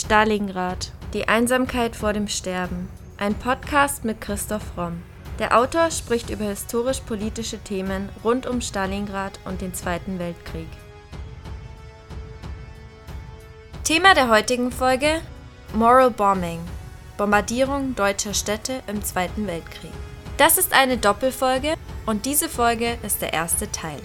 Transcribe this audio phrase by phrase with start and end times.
[0.00, 0.92] Stalingrad.
[1.12, 2.88] Die Einsamkeit vor dem Sterben.
[3.18, 5.02] Ein Podcast mit Christoph Romm.
[5.38, 10.68] Der Autor spricht über historisch-politische Themen rund um Stalingrad und den Zweiten Weltkrieg.
[13.84, 15.20] Thema der heutigen Folge:
[15.74, 16.60] Moral Bombing.
[17.18, 19.92] Bombardierung deutscher Städte im Zweiten Weltkrieg.
[20.38, 21.74] Das ist eine Doppelfolge
[22.06, 24.00] und diese Folge ist der erste Teil.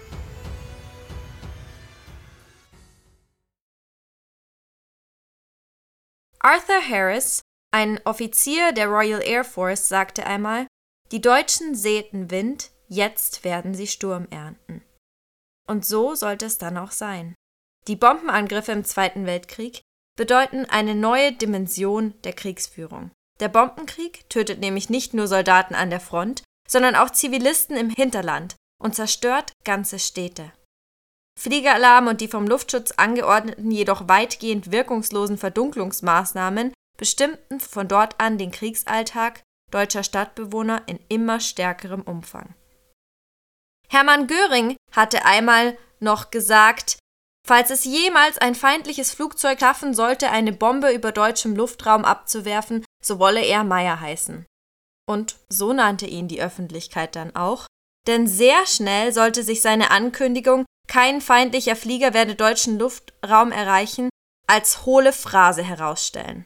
[6.45, 7.41] Arthur Harris,
[7.72, 10.67] ein Offizier der Royal Air Force, sagte einmal,
[11.12, 14.84] die Deutschen säten Wind, jetzt werden sie Sturm ernten.
[15.67, 17.34] Und so sollte es dann auch sein.
[17.88, 19.81] Die Bombenangriffe im Zweiten Weltkrieg
[20.16, 23.09] bedeuten eine neue Dimension der Kriegsführung.
[23.39, 28.55] Der Bombenkrieg tötet nämlich nicht nur Soldaten an der Front, sondern auch Zivilisten im Hinterland
[28.80, 30.53] und zerstört ganze Städte.
[31.39, 38.52] Fliegeralarm und die vom Luftschutz angeordneten, jedoch weitgehend wirkungslosen Verdunklungsmaßnahmen bestimmten von dort an den
[38.52, 39.41] Kriegsalltag
[39.72, 42.56] deutscher Stadtbewohner in immer stärkerem Umfang.
[43.89, 46.97] Hermann Göring hatte einmal noch gesagt,
[47.45, 53.19] falls es jemals ein feindliches Flugzeug schaffen sollte, eine Bombe über deutschem Luftraum abzuwerfen, so
[53.19, 54.45] wolle er Meier heißen.
[55.08, 57.67] Und so nannte ihn die Öffentlichkeit dann auch,
[58.08, 64.09] denn sehr schnell sollte sich seine Ankündigung kein feindlicher Flieger werde deutschen Luftraum erreichen,
[64.47, 66.45] als hohle Phrase herausstellen.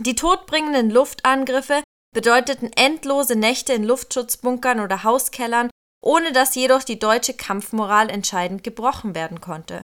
[0.00, 1.82] Die todbringenden Luftangriffe
[2.14, 5.70] bedeuteten endlose Nächte in Luftschutzbunkern oder Hauskellern,
[6.02, 9.80] ohne dass jedoch die deutsche Kampfmoral entscheidend gebrochen werden konnte.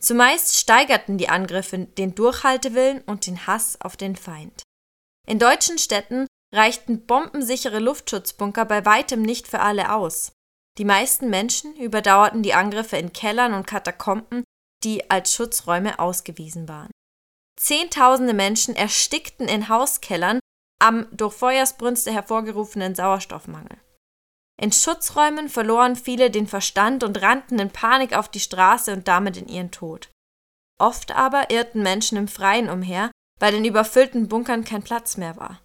[0.00, 4.62] Zumeist steigerten die Angriffe den Durchhaltewillen und den Hass auf den Feind.
[5.26, 10.32] In deutschen Städten reichten bombensichere Luftschutzbunker bei weitem nicht für alle aus.
[10.78, 14.44] Die meisten Menschen überdauerten die Angriffe in Kellern und Katakomben,
[14.82, 16.90] die als Schutzräume ausgewiesen waren.
[17.60, 20.40] Zehntausende Menschen erstickten in Hauskellern
[20.80, 23.78] am durch Feuersbrünste hervorgerufenen Sauerstoffmangel.
[24.58, 29.36] In Schutzräumen verloren viele den Verstand und rannten in Panik auf die Straße und damit
[29.36, 30.10] in ihren Tod.
[30.78, 35.62] Oft aber irrten Menschen im Freien umher, weil in überfüllten Bunkern kein Platz mehr war.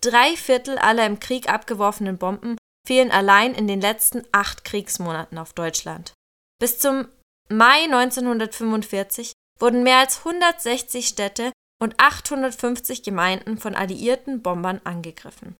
[0.00, 2.56] Drei Viertel aller im Krieg abgeworfenen Bomben
[2.88, 6.14] fielen allein in den letzten acht Kriegsmonaten auf Deutschland.
[6.58, 7.06] Bis zum
[7.50, 15.54] Mai 1945 wurden mehr als 160 Städte und 850 Gemeinden von alliierten Bombern angegriffen.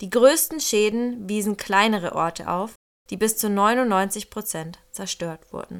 [0.00, 2.74] Die größten Schäden wiesen kleinere Orte auf,
[3.10, 5.78] die bis zu 99 Prozent zerstört wurden.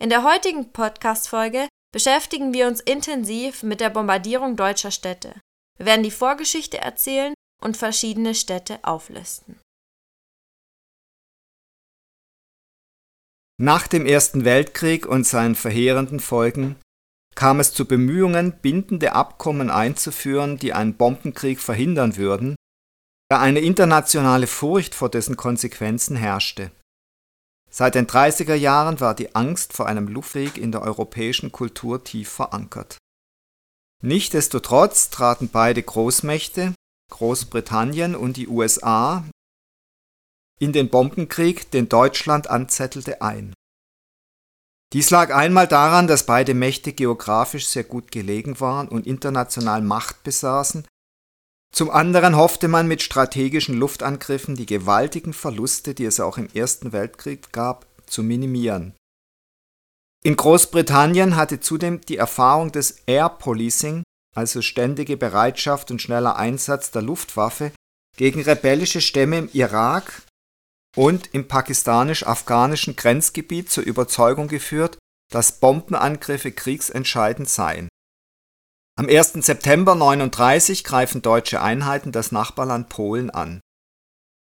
[0.00, 5.34] In der heutigen Podcast-Folge beschäftigen wir uns intensiv mit der Bombardierung deutscher Städte.
[5.78, 9.58] Wir werden die Vorgeschichte erzählen und verschiedene Städte auflisten.
[13.62, 16.76] Nach dem Ersten Weltkrieg und seinen verheerenden Folgen
[17.34, 22.56] kam es zu Bemühungen, bindende Abkommen einzuführen, die einen Bombenkrieg verhindern würden,
[23.28, 26.70] da eine internationale Furcht vor dessen Konsequenzen herrschte.
[27.70, 32.30] Seit den 30er Jahren war die Angst vor einem Luftkrieg in der europäischen Kultur tief
[32.30, 32.96] verankert.
[34.02, 36.72] Nichtsdestotrotz traten beide Großmächte,
[37.10, 39.22] Großbritannien und die USA,
[40.60, 43.52] in den Bombenkrieg, den Deutschland anzettelte, ein.
[44.92, 50.22] Dies lag einmal daran, dass beide Mächte geografisch sehr gut gelegen waren und international Macht
[50.22, 50.84] besaßen,
[51.72, 56.92] zum anderen hoffte man mit strategischen Luftangriffen die gewaltigen Verluste, die es auch im Ersten
[56.92, 58.94] Weltkrieg gab, zu minimieren.
[60.22, 64.02] In Großbritannien hatte zudem die Erfahrung des Air Policing,
[64.34, 67.72] also ständige Bereitschaft und schneller Einsatz der Luftwaffe,
[68.16, 70.22] gegen rebellische Stämme im Irak
[70.96, 74.98] und im pakistanisch-afghanischen Grenzgebiet zur Überzeugung geführt,
[75.30, 77.88] dass Bombenangriffe kriegsentscheidend seien.
[78.98, 79.32] Am 1.
[79.44, 83.60] September 1939 greifen deutsche Einheiten das Nachbarland Polen an.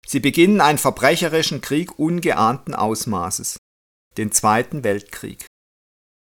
[0.07, 3.59] Sie beginnen einen verbrecherischen Krieg ungeahnten Ausmaßes,
[4.17, 5.47] den Zweiten Weltkrieg.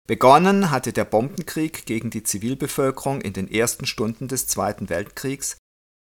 [0.06, 5.56] Begonnen hatte der Bombenkrieg gegen die Zivilbevölkerung in den ersten Stunden des Zweiten Weltkriegs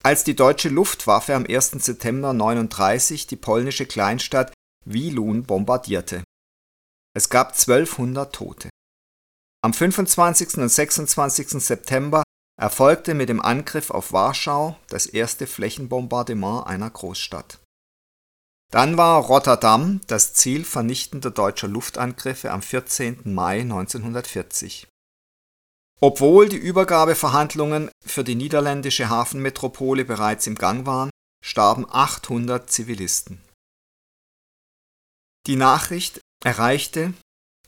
[0.04, 1.70] als die deutsche Luftwaffe am 1.
[1.70, 4.52] September 1939 die polnische Kleinstadt
[4.84, 6.22] Wielun bombardierte.
[7.16, 8.68] Es gab 1200 Tote.
[9.62, 10.58] Am 25.
[10.58, 11.48] und 26.
[11.64, 12.22] September
[12.60, 17.60] erfolgte mit dem Angriff auf Warschau das erste Flächenbombardement einer Großstadt.
[18.70, 23.20] Dann war Rotterdam das Ziel vernichtender deutscher Luftangriffe am 14.
[23.24, 24.86] Mai 1940
[26.00, 31.10] obwohl die Übergabeverhandlungen für die niederländische Hafenmetropole bereits im Gang waren,
[31.44, 33.42] starben 800 Zivilisten.
[35.46, 37.12] Die Nachricht erreichte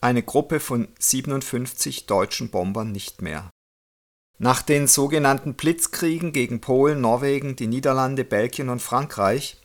[0.01, 3.51] eine Gruppe von 57 deutschen Bombern nicht mehr.
[4.39, 9.63] Nach den sogenannten Blitzkriegen gegen Polen, Norwegen, die Niederlande, Belgien und Frankreich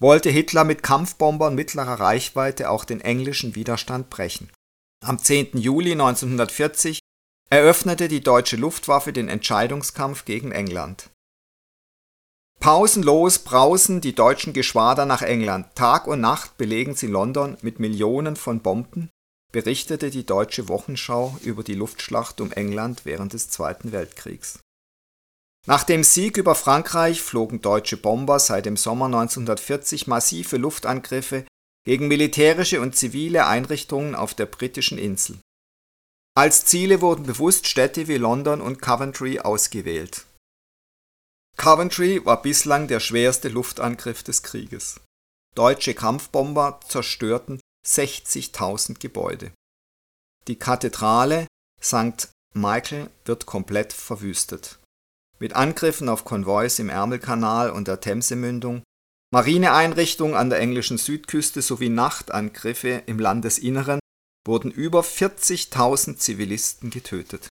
[0.00, 4.50] wollte Hitler mit Kampfbombern mittlerer Reichweite auch den englischen Widerstand brechen.
[5.04, 5.58] Am 10.
[5.58, 7.00] Juli 1940
[7.50, 11.10] eröffnete die deutsche Luftwaffe den Entscheidungskampf gegen England.
[12.60, 18.36] Pausenlos brausen die deutschen Geschwader nach England, Tag und Nacht belegen sie London mit Millionen
[18.36, 19.10] von Bomben,
[19.52, 24.60] berichtete die Deutsche Wochenschau über die Luftschlacht um England während des Zweiten Weltkriegs.
[25.66, 31.46] Nach dem Sieg über Frankreich flogen deutsche Bomber seit dem Sommer 1940 massive Luftangriffe
[31.86, 35.38] gegen militärische und zivile Einrichtungen auf der britischen Insel.
[36.36, 40.26] Als Ziele wurden bewusst Städte wie London und Coventry ausgewählt.
[41.56, 45.00] Coventry war bislang der schwerste Luftangriff des Krieges.
[45.54, 49.52] Deutsche Kampfbomber zerstörten 60.000 Gebäude.
[50.48, 51.46] Die Kathedrale
[51.80, 52.28] St.
[52.52, 54.80] Michael wird komplett verwüstet.
[55.38, 58.82] Mit Angriffen auf Konvois im Ärmelkanal und der Themsemündung,
[59.32, 64.00] Marineeinrichtungen an der englischen Südküste sowie Nachtangriffe im Landesinneren
[64.46, 67.48] wurden über 40.000 Zivilisten getötet.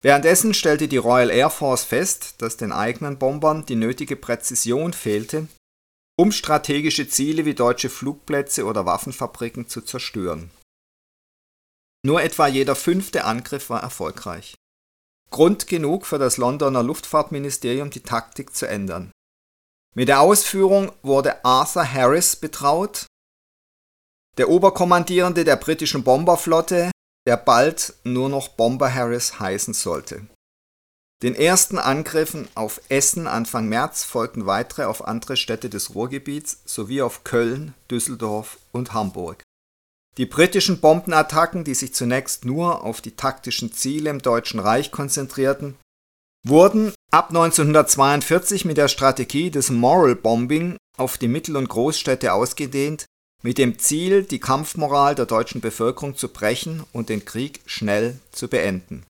[0.00, 5.48] Währenddessen stellte die Royal Air Force fest, dass den eigenen Bombern die nötige Präzision fehlte,
[6.16, 10.50] um strategische Ziele wie deutsche Flugplätze oder Waffenfabriken zu zerstören.
[12.04, 14.54] Nur etwa jeder fünfte Angriff war erfolgreich.
[15.30, 19.10] Grund genug für das Londoner Luftfahrtministerium, die Taktik zu ändern.
[19.94, 23.06] Mit der Ausführung wurde Arthur Harris betraut,
[24.38, 26.90] der Oberkommandierende der britischen Bomberflotte,
[27.26, 30.26] der bald nur noch Bomber Harris heißen sollte.
[31.22, 37.02] Den ersten Angriffen auf Essen Anfang März folgten weitere auf andere Städte des Ruhrgebiets sowie
[37.02, 39.42] auf Köln, Düsseldorf und Hamburg.
[40.16, 45.76] Die britischen Bombenattacken, die sich zunächst nur auf die taktischen Ziele im Deutschen Reich konzentrierten,
[46.46, 53.06] wurden ab 1942 mit der Strategie des Moral Bombing auf die Mittel- und Großstädte ausgedehnt,
[53.42, 58.48] mit dem Ziel, die Kampfmoral der deutschen Bevölkerung zu brechen und den Krieg schnell zu
[58.48, 59.06] beenden.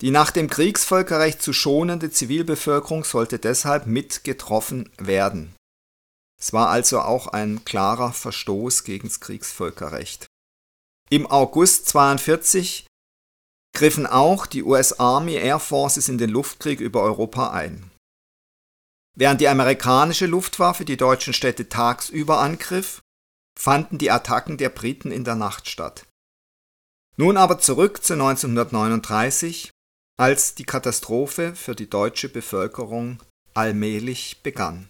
[0.00, 5.54] Die nach dem Kriegsvölkerrecht zu schonende Zivilbevölkerung sollte deshalb mitgetroffen werden.
[6.40, 10.26] Es war also auch ein klarer Verstoß gegen das Kriegsvölkerrecht.
[11.10, 12.86] Im August 1942
[13.76, 17.90] griffen auch die US Army Air Forces in den Luftkrieg über Europa ein.
[19.16, 23.02] Während die amerikanische Luftwaffe die deutschen Städte tagsüber angriff,
[23.60, 26.06] fanden die Attacken der Briten in der Nacht statt.
[27.18, 29.70] Nun aber zurück zu 1939,
[30.18, 33.22] als die Katastrophe für die deutsche Bevölkerung
[33.52, 34.88] allmählich begann.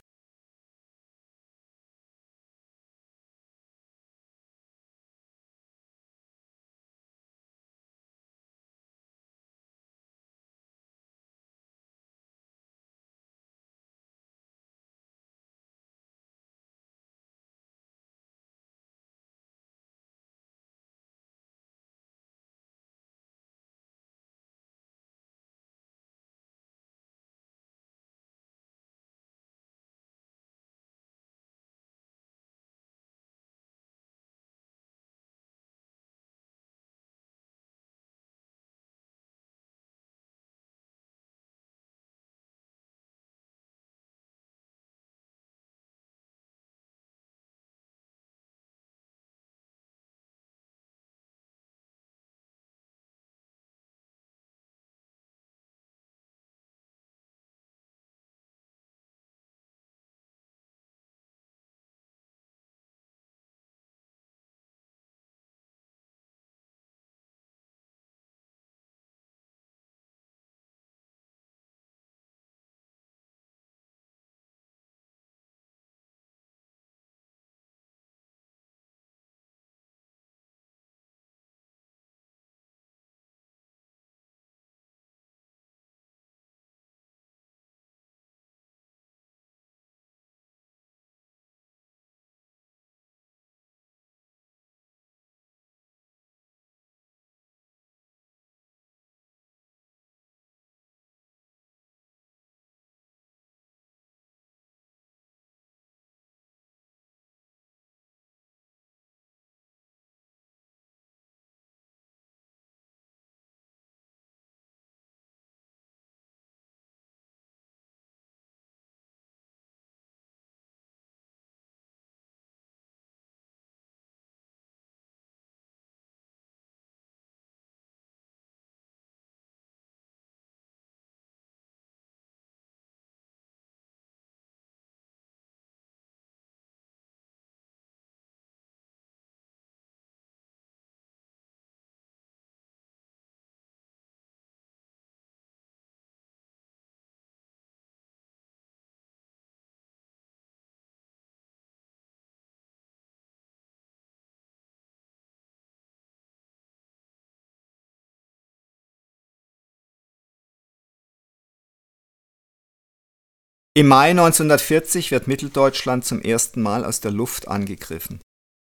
[163.72, 168.20] Im Mai 1940 wird Mitteldeutschland zum ersten Mal aus der Luft angegriffen.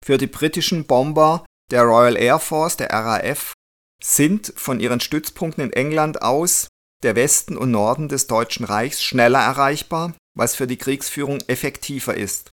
[0.04, 3.54] Für die britischen Bomber der Royal Air Force, der RAF,
[4.02, 6.68] sind von ihren Stützpunkten in England aus
[7.02, 12.50] der Westen und Norden des Deutschen Reichs schneller erreichbar, was für die Kriegsführung effektiver ist.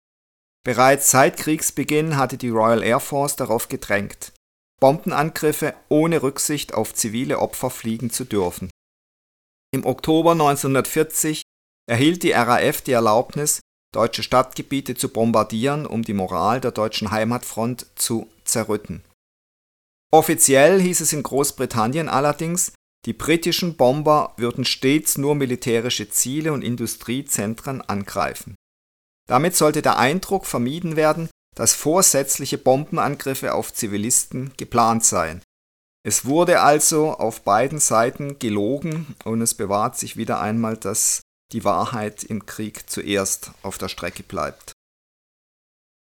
[0.64, 4.32] Bereits seit Kriegsbeginn hatte die Royal Air Force darauf gedrängt,
[4.80, 8.70] Bombenangriffe ohne Rücksicht auf zivile Opfer fliegen zu dürfen.
[9.72, 11.42] Im Oktober 1940
[11.90, 13.58] erhielt die RAF die Erlaubnis,
[13.92, 19.02] deutsche Stadtgebiete zu bombardieren, um die Moral der deutschen Heimatfront zu zerrütten.
[20.12, 22.72] Offiziell hieß es in Großbritannien allerdings,
[23.06, 28.54] die britischen Bomber würden stets nur militärische Ziele und Industriezentren angreifen.
[29.28, 35.42] Damit sollte der Eindruck vermieden werden, dass vorsätzliche Bombenangriffe auf Zivilisten geplant seien.
[36.06, 41.20] Es wurde also auf beiden Seiten gelogen und es bewahrt sich wieder einmal, dass
[41.52, 44.72] die Wahrheit im Krieg zuerst auf der Strecke bleibt.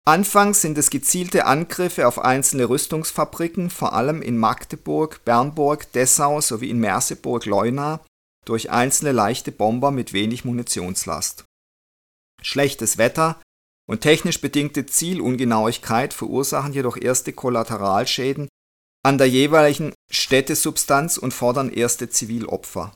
[0.06, 6.70] Anfangs sind es gezielte Angriffe auf einzelne Rüstungsfabriken, vor allem in Magdeburg, Bernburg, Dessau sowie
[6.70, 8.00] in Merseburg-Leuna,
[8.46, 11.44] durch einzelne leichte Bomber mit wenig Munitionslast.
[12.42, 13.40] Schlechtes Wetter
[13.88, 18.48] und technisch bedingte Zielungenauigkeit verursachen jedoch erste Kollateralschäden
[19.04, 22.94] an der jeweiligen Städtesubstanz und fordern erste Zivilopfer.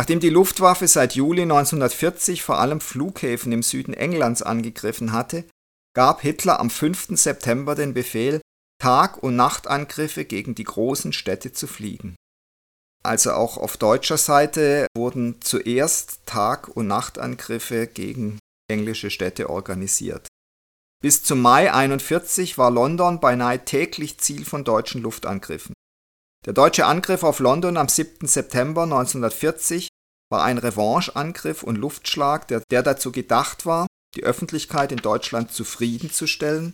[0.00, 5.44] Nachdem die Luftwaffe seit Juli 1940 vor allem Flughäfen im Süden Englands angegriffen hatte,
[5.94, 7.18] gab Hitler am 5.
[7.18, 8.40] September den Befehl,
[8.80, 12.16] Tag- und Nachtangriffe gegen die großen Städte zu fliegen.
[13.04, 18.38] Also auch auf deutscher Seite wurden zuerst Tag- und Nachtangriffe gegen
[18.70, 20.28] englische Städte organisiert.
[21.02, 25.74] Bis zum Mai 1941 war London beinahe täglich Ziel von deutschen Luftangriffen.
[26.50, 28.26] Der deutsche Angriff auf London am 7.
[28.26, 29.86] September 1940
[30.32, 36.72] war ein Revancheangriff und Luftschlag, der, der dazu gedacht war, die Öffentlichkeit in Deutschland zufriedenzustellen,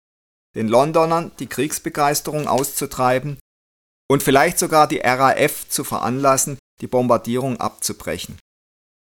[0.54, 3.38] den Londonern die Kriegsbegeisterung auszutreiben
[4.08, 8.38] und vielleicht sogar die RAF zu veranlassen, die Bombardierung abzubrechen.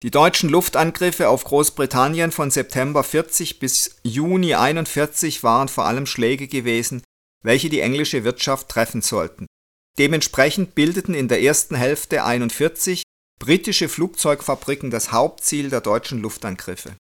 [0.03, 6.49] Die deutschen Luftangriffe auf Großbritannien von September 40 bis Juni 41 waren vor allem Schläge
[6.49, 7.03] gewesen,
[7.45, 9.47] welche die englische Wirtschaft treffen sollten.
[9.99, 13.03] Dementsprechend bildeten in der ersten Hälfte 41
[13.39, 16.97] britische Flugzeugfabriken das Hauptziel der deutschen Luftangriffe.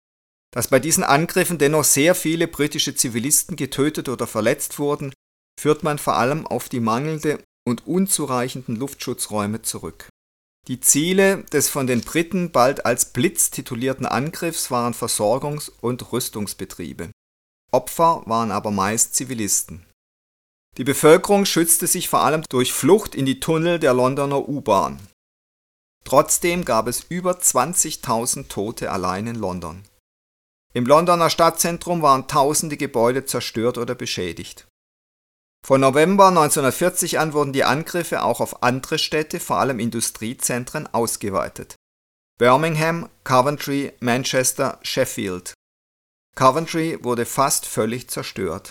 [0.52, 5.14] Dass bei diesen Angriffen dennoch sehr viele britische Zivilisten getötet oder verletzt wurden,
[5.58, 10.08] führt man vor allem auf die mangelnde und unzureichenden Luftschutzräume zurück.
[10.68, 17.10] Die Ziele des von den Briten bald als Blitz titulierten Angriffs waren Versorgungs- und Rüstungsbetriebe.
[17.72, 19.86] Opfer waren aber meist Zivilisten.
[20.78, 25.06] Die Bevölkerung schützte sich vor allem durch Flucht in die Tunnel der Londoner U-Bahn.
[26.04, 29.84] Trotzdem gab es über 20.000 Tote allein in London.
[30.72, 34.66] Im Londoner Stadtzentrum waren tausende Gebäude zerstört oder beschädigt.
[35.64, 41.76] Von November 1940 an wurden die Angriffe auch auf andere Städte, vor allem Industriezentren, ausgeweitet.
[42.38, 45.52] Birmingham, Coventry, Manchester, Sheffield.
[46.34, 48.70] Coventry wurde fast völlig zerstört.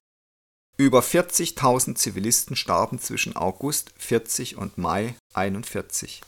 [0.82, 6.24] Über 40.000 Zivilisten starben zwischen August 40 und Mai 41.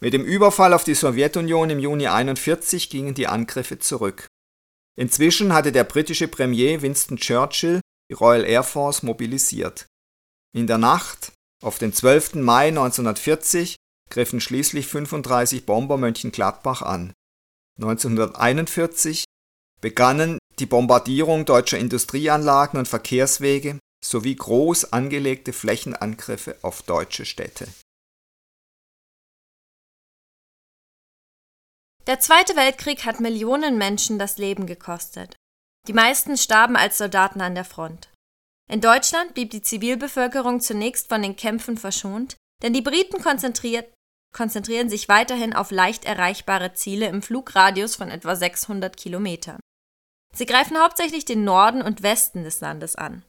[0.00, 4.26] Mit dem Überfall auf die Sowjetunion im Juni 41 gingen die Angriffe zurück.
[4.98, 9.86] Inzwischen hatte der britische Premier Winston Churchill die Royal Air Force mobilisiert.
[10.52, 11.30] In der Nacht
[11.62, 12.34] auf den 12.
[12.34, 13.76] Mai 1940
[14.10, 17.12] griffen schließlich 35 Bomber Mönchengladbach an.
[17.80, 19.25] 1941
[19.86, 27.68] begannen die Bombardierung deutscher Industrieanlagen und Verkehrswege sowie groß angelegte Flächenangriffe auf deutsche Städte
[32.08, 35.36] Der Zweite Weltkrieg hat Millionen Menschen das Leben gekostet.
[35.86, 38.10] Die meisten starben als Soldaten an der Front.
[38.68, 45.08] In Deutschland blieb die Zivilbevölkerung zunächst von den Kämpfen verschont, denn die Briten konzentrieren sich
[45.08, 49.60] weiterhin auf leicht erreichbare Ziele im Flugradius von etwa 600 Kilometern.
[50.36, 53.24] Sie greifen hauptsächlich den Norden und Westen des Landes an.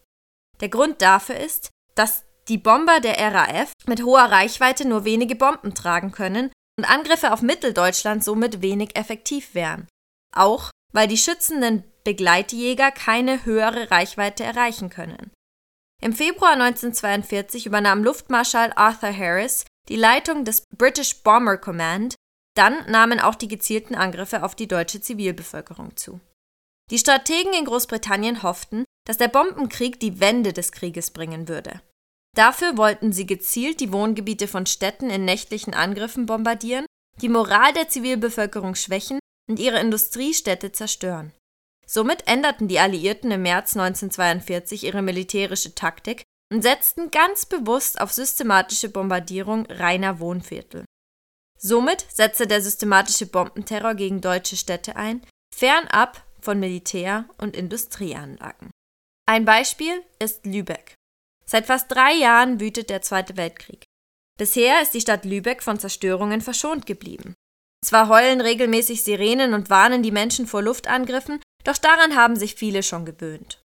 [0.60, 5.74] Der Grund dafür ist, dass die Bomber der RAF mit hoher Reichweite nur wenige Bomben
[5.74, 9.88] tragen können und Angriffe auf Mitteldeutschland somit wenig effektiv wären.
[10.36, 15.32] Auch weil die schützenden Begleitjäger keine höhere Reichweite erreichen können.
[16.02, 22.16] Im Februar 1942 übernahm Luftmarschall Arthur Harris die Leitung des British Bomber Command,
[22.56, 26.20] dann nahmen auch die gezielten Angriffe auf die deutsche Zivilbevölkerung zu.
[26.89, 31.82] Die Strategen in Großbritannien hofften, dass der Bombenkrieg die Wende des Krieges bringen würde.
[32.36, 36.86] Dafür wollten sie gezielt die Wohngebiete von Städten in nächtlichen Angriffen bombardieren,
[37.22, 41.34] die Moral der Zivilbevölkerung schwächen und ihre Industriestädte zerstören.
[41.86, 48.12] Somit änderten die Alliierten im März 1942 ihre militärische Taktik und setzten ganz bewusst auf
[48.12, 50.86] systematische Bombardierung reiner Wohnviertel.
[51.58, 55.25] Somit setzte der systematische Bombenterror gegen deutsche Städte ein,
[55.56, 58.72] fernab von Militär- und Industrieanlagen.
[59.25, 60.96] Ein Beispiel ist Lübeck.
[61.46, 63.84] Seit fast drei Jahren wütet der Zweite Weltkrieg.
[64.38, 67.34] Bisher ist die Stadt Lübeck von Zerstörungen verschont geblieben.
[67.84, 72.84] Zwar heulen regelmäßig Sirenen und warnen die Menschen vor Luftangriffen, doch daran haben sich viele
[72.84, 73.62] schon gewöhnt.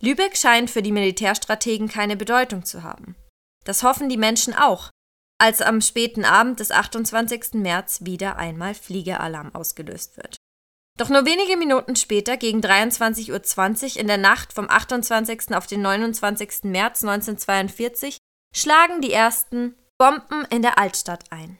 [0.00, 3.16] Lübeck scheint für die Militärstrategen keine Bedeutung zu haben.
[3.64, 4.90] Das hoffen die Menschen auch,
[5.38, 7.54] als am späten Abend des 28.
[7.54, 10.36] März wieder einmal Fliegealarm ausgelöst wird.
[10.96, 15.54] Doch nur wenige Minuten später, gegen 23.20 Uhr in der Nacht vom 28.
[15.54, 16.64] auf den 29.
[16.64, 18.18] März 1942,
[18.54, 21.58] schlagen die ersten Bomben in der Altstadt ein.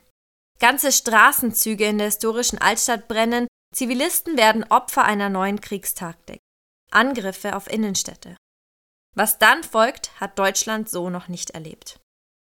[0.58, 6.38] Ganze Straßenzüge in der historischen Altstadt brennen, Zivilisten werden Opfer einer neuen Kriegstaktik.
[6.90, 8.36] Angriffe auf Innenstädte.
[9.14, 12.00] Was dann folgt, hat Deutschland so noch nicht erlebt.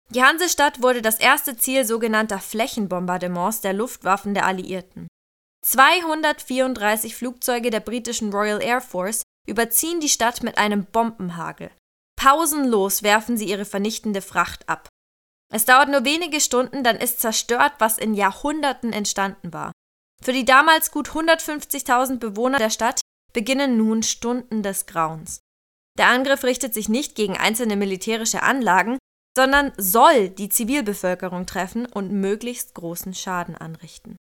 [0.09, 5.07] Die Hansestadt wurde das erste Ziel sogenannter Flächenbombardements der Luftwaffen der Alliierten.
[5.63, 11.71] 234 Flugzeuge der britischen Royal Air Force überziehen die Stadt mit einem Bombenhagel.
[12.17, 14.89] Pausenlos werfen sie ihre vernichtende Fracht ab.
[15.53, 19.71] Es dauert nur wenige Stunden, dann ist zerstört, was in Jahrhunderten entstanden war.
[20.21, 23.01] Für die damals gut 150.000 Bewohner der Stadt
[23.33, 25.39] beginnen nun Stunden des Grauens.
[25.97, 28.97] Der Angriff richtet sich nicht gegen einzelne militärische Anlagen,
[29.37, 34.17] sondern soll die Zivilbevölkerung treffen und möglichst großen Schaden anrichten.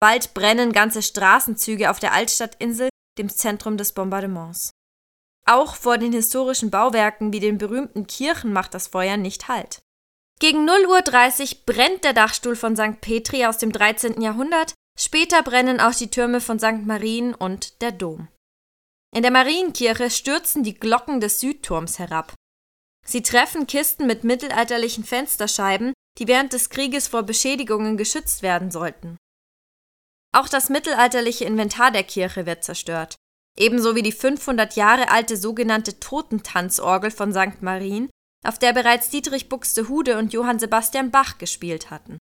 [0.00, 4.70] Bald brennen ganze Straßenzüge auf der Altstadtinsel, dem Zentrum des Bombardements.
[5.44, 9.80] Auch vor den historischen Bauwerken wie den berühmten Kirchen macht das Feuer nicht Halt.
[10.40, 13.00] Gegen 0.30 Uhr brennt der Dachstuhl von St.
[13.00, 14.20] Petri aus dem 13.
[14.20, 16.86] Jahrhundert, später brennen auch die Türme von St.
[16.86, 18.28] Marien und der Dom.
[19.12, 22.34] In der Marienkirche stürzen die Glocken des Südturms herab.
[23.04, 29.16] Sie treffen Kisten mit mittelalterlichen Fensterscheiben, die während des Krieges vor Beschädigungen geschützt werden sollten.
[30.34, 33.16] Auch das mittelalterliche Inventar der Kirche wird zerstört,
[33.56, 37.62] ebenso wie die 500 Jahre alte sogenannte Totentanzorgel von St.
[37.62, 38.10] Marien,
[38.44, 42.18] auf der bereits Dietrich Buxtehude und Johann Sebastian Bach gespielt hatten.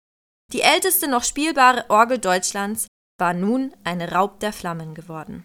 [0.51, 2.87] Die älteste noch spielbare Orgel Deutschlands
[3.19, 5.43] war nun ein Raub der Flammen geworden.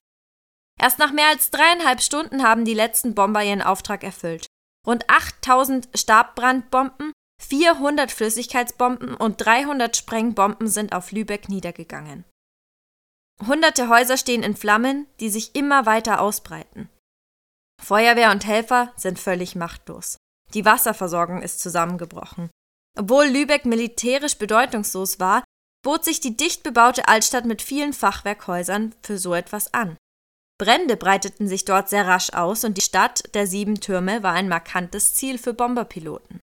[0.80, 4.46] Erst nach mehr als dreieinhalb Stunden haben die letzten Bomber ihren Auftrag erfüllt.
[4.86, 12.24] Rund 8000 Stabbrandbomben, 400 Flüssigkeitsbomben und 300 Sprengbomben sind auf Lübeck niedergegangen.
[13.46, 16.88] Hunderte Häuser stehen in Flammen, die sich immer weiter ausbreiten.
[17.82, 20.16] Feuerwehr und Helfer sind völlig machtlos.
[20.54, 22.50] Die Wasserversorgung ist zusammengebrochen.
[22.98, 25.44] Obwohl Lübeck militärisch bedeutungslos war,
[25.84, 29.96] bot sich die dicht bebaute Altstadt mit vielen Fachwerkhäusern für so etwas an.
[30.60, 34.48] Brände breiteten sich dort sehr rasch aus und die Stadt der sieben Türme war ein
[34.48, 36.40] markantes Ziel für Bomberpiloten.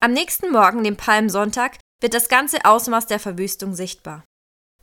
[0.00, 4.24] Am nächsten Morgen, dem Palmsonntag, wird das ganze Ausmaß der Verwüstung sichtbar.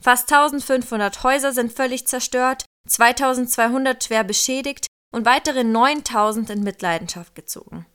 [0.02, 7.86] Fast 1500 Häuser sind völlig zerstört, 2200 schwer beschädigt und weitere 9000 in Mitleidenschaft gezogen.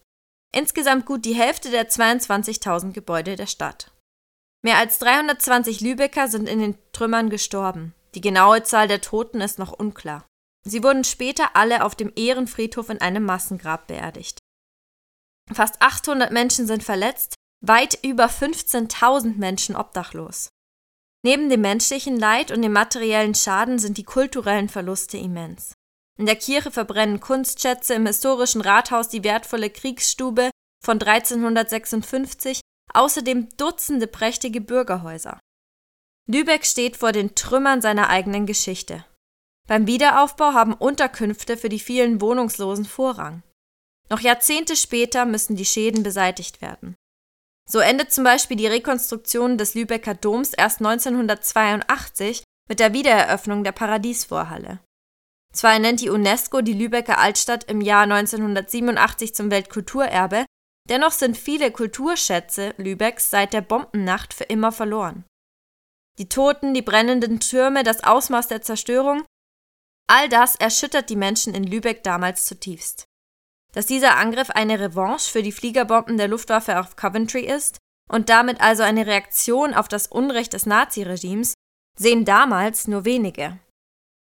[0.55, 3.91] Insgesamt gut die Hälfte der 22.000 Gebäude der Stadt.
[4.63, 7.95] Mehr als 320 Lübecker sind in den Trümmern gestorben.
[8.15, 10.25] Die genaue Zahl der Toten ist noch unklar.
[10.67, 14.39] Sie wurden später alle auf dem Ehrenfriedhof in einem Massengrab beerdigt.
[15.53, 20.49] Fast 800 Menschen sind verletzt, weit über 15.000 Menschen obdachlos.
[21.25, 25.73] Neben dem menschlichen Leid und dem materiellen Schaden sind die kulturellen Verluste immens.
[26.19, 30.51] In der Kirche verbrennen Kunstschätze, im historischen Rathaus die wertvolle Kriegsstube
[30.85, 32.61] von 1356,
[32.93, 35.41] außerdem Dutzende prächtige Bürgerhäuser.
[36.31, 39.05] Lübeck steht vor den Trümmern seiner eigenen Geschichte.
[39.67, 43.43] Beim Wiederaufbau haben Unterkünfte für die vielen Wohnungslosen Vorrang.
[44.11, 46.95] Noch Jahrzehnte später müssen die Schäden beseitigt werden.
[47.69, 53.73] So endet zum Beispiel die Rekonstruktion des Lübecker Doms erst 1982 mit der Wiedereröffnung der
[53.73, 54.81] Paradiesvorhalle.
[55.53, 60.47] Zwar nennt die UNESCO die Lübecker Altstadt im Jahr 1987 zum Weltkulturerbe,
[60.89, 65.25] dennoch sind viele Kulturschätze Lübecks seit der Bombennacht für immer verloren.
[66.19, 69.25] Die Toten, die brennenden Türme, das Ausmaß der Zerstörung,
[70.09, 73.07] all das erschüttert die Menschen in Lübeck damals zutiefst.
[73.75, 78.61] Dass dieser Angriff eine Revanche für die Fliegerbomben der Luftwaffe auf Coventry ist und damit
[78.61, 81.55] also eine Reaktion auf das Unrecht des Naziregimes,
[81.99, 83.59] sehen damals nur wenige.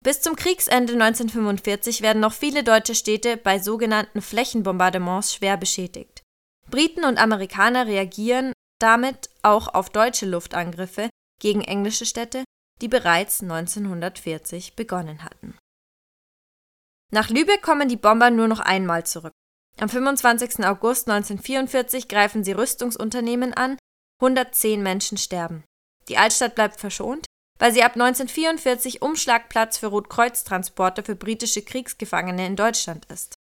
[0.02, 6.22] Bis zum Kriegsende 1945 werden noch viele deutsche Städte bei sogenannten Flächenbombardements schwer beschädigt.
[6.70, 11.08] Briten und Amerikaner reagieren damit auch auf deutsche Luftangriffe
[11.40, 12.44] gegen englische Städte,
[12.80, 15.56] die bereits 1940 begonnen hatten.
[17.12, 19.32] Nach Lübeck kommen die Bomber nur noch einmal zurück.
[19.78, 20.64] Am 25.
[20.64, 23.78] August 1944 greifen sie Rüstungsunternehmen an,
[24.20, 25.64] 110 Menschen sterben.
[26.08, 27.26] Die Altstadt bleibt verschont,
[27.58, 33.36] weil sie ab 1944 Umschlagplatz für Rotkreuztransporte für britische Kriegsgefangene in Deutschland ist.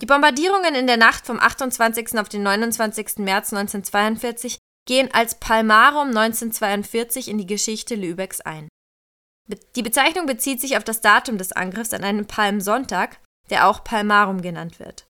[0.00, 2.18] Die Bombardierungen in der Nacht vom 28.
[2.18, 3.18] auf den 29.
[3.18, 8.68] März 1942 gehen als Palmarum 1942 in die Geschichte Lübecks ein.
[9.48, 14.42] Die Bezeichnung bezieht sich auf das Datum des Angriffs an einen Palmsonntag, der auch Palmarum
[14.42, 15.06] genannt wird.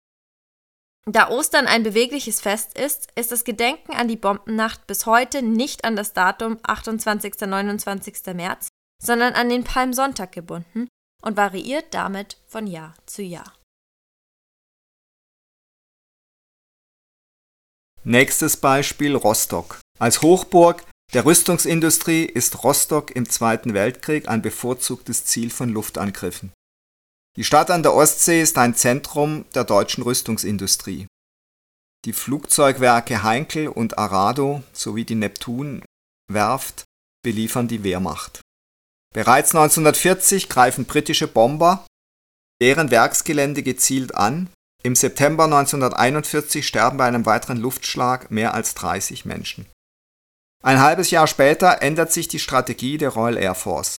[1.05, 5.83] Da Ostern ein bewegliches Fest ist, ist das Gedenken an die Bombennacht bis heute nicht
[5.83, 7.41] an das Datum 28.
[7.41, 8.33] 29.
[8.35, 8.67] März,
[9.01, 10.87] sondern an den Palmsonntag gebunden
[11.23, 13.51] und variiert damit von Jahr zu Jahr.
[18.03, 19.79] Nächstes Beispiel Rostock.
[19.99, 26.51] Als Hochburg der Rüstungsindustrie ist Rostock im Zweiten Weltkrieg ein bevorzugtes Ziel von Luftangriffen.
[27.37, 31.07] Die Stadt an der Ostsee ist ein Zentrum der deutschen Rüstungsindustrie.
[32.05, 36.83] Die Flugzeugwerke Heinkel und Arado sowie die Neptun-Werft
[37.23, 38.41] beliefern die Wehrmacht.
[39.13, 41.85] Bereits 1940 greifen britische Bomber
[42.61, 44.47] deren Werksgelände gezielt an
[44.83, 49.65] im September 1941 sterben bei einem weiteren Luftschlag mehr als 30 Menschen.
[50.61, 53.95] Ein halbes Jahr später ändert sich die Strategie der Royal Air Force.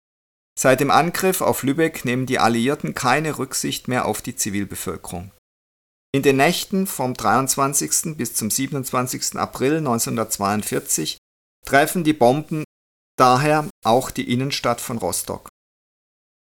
[0.59, 5.33] Seit dem Angriff auf Lübeck nehmen die Alliierten keine Rücksicht mehr auf die Zivilbevölkerung.
[6.15, 8.17] In den Nächten vom 23.
[8.17, 9.37] bis zum 27.
[9.37, 11.17] April 1942
[11.67, 12.65] treffen die Bomben
[13.17, 15.49] daher auch die Innenstadt von Rostock.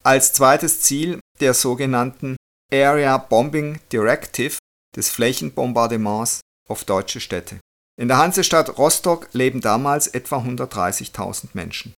[0.04, 2.36] Als zweites Ziel der sogenannten
[2.72, 4.58] Area Bombing Directive
[4.96, 7.60] des Flächenbombardements auf deutsche Städte.
[7.96, 11.94] In der Hansestadt Rostock leben damals etwa 130.000 Menschen.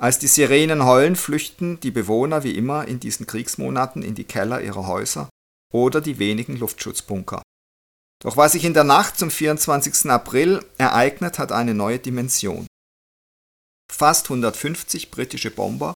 [0.00, 4.60] Als die Sirenen heulen, flüchten die Bewohner wie immer in diesen Kriegsmonaten in die Keller
[4.60, 5.28] ihrer Häuser
[5.72, 7.42] oder die wenigen Luftschutzbunker.
[8.22, 10.10] Doch was sich in der Nacht zum 24.
[10.10, 12.66] April ereignet, hat eine neue Dimension.
[13.92, 15.94] Fast 150 britische Bomber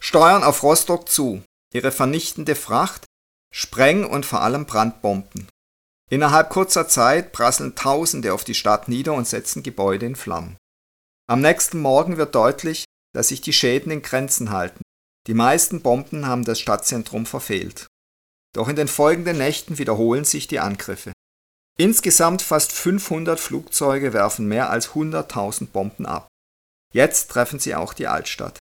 [0.00, 1.42] steuern auf Rostock zu.
[1.72, 3.06] Ihre vernichtende Fracht
[3.52, 5.48] Spreng- und vor allem Brandbomben.
[6.10, 10.56] Innerhalb kurzer Zeit prasseln Tausende auf die Stadt nieder und setzen Gebäude in Flammen.
[11.26, 14.82] Am nächsten Morgen wird deutlich, dass sich die Schäden in Grenzen halten.
[15.26, 17.86] Die meisten Bomben haben das Stadtzentrum verfehlt.
[18.54, 21.12] Doch in den folgenden Nächten wiederholen sich die Angriffe.
[21.78, 26.28] Insgesamt fast 500 Flugzeuge werfen mehr als 100.000 Bomben ab.
[26.92, 28.58] Jetzt treffen sie auch die Altstadt.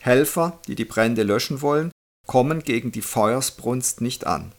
[0.00, 1.90] Helfer, die die Brände löschen wollen,
[2.26, 4.54] kommen gegen die Feuersbrunst nicht an.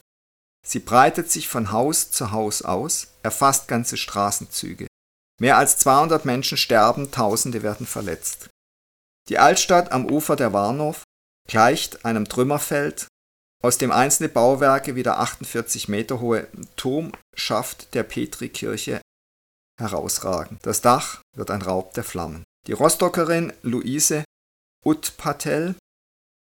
[0.65, 4.87] Sie breitet sich von Haus zu Haus aus, erfasst ganze Straßenzüge.
[5.39, 8.49] Mehr als 200 Menschen sterben, Tausende werden verletzt.
[9.29, 11.03] Die Altstadt am Ufer der Warnow
[11.47, 13.07] gleicht einem Trümmerfeld,
[13.63, 19.01] aus dem einzelne Bauwerke wie der 48 Meter hohe Turmschaft der Petrikirche
[19.79, 20.57] herausragen.
[20.61, 22.43] Das Dach wird ein Raub der Flammen.
[22.67, 24.23] Die Rostockerin Luise
[24.83, 25.75] Utpatel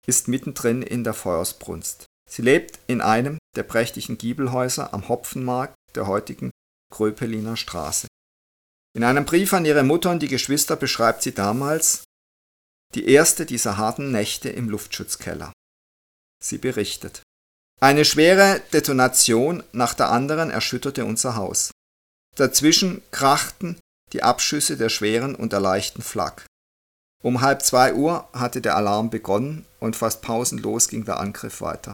[0.07, 2.07] ist mittendrin in der Feuersbrunst.
[2.31, 6.51] Sie lebt in einem der prächtigen Giebelhäuser am Hopfenmarkt der heutigen
[6.93, 8.07] Gröpeliner Straße.
[8.95, 12.05] In einem Brief an ihre Mutter und die Geschwister beschreibt sie damals
[12.95, 15.53] die erste dieser harten Nächte im Luftschutzkeller.
[16.43, 17.23] Sie berichtet.
[17.81, 21.73] Eine schwere Detonation nach der anderen erschütterte unser Haus.
[22.37, 23.79] Dazwischen krachten
[24.13, 26.47] die Abschüsse der schweren und der leichten Flak.
[27.23, 31.93] Um halb zwei Uhr hatte der Alarm begonnen und fast pausenlos ging der Angriff weiter.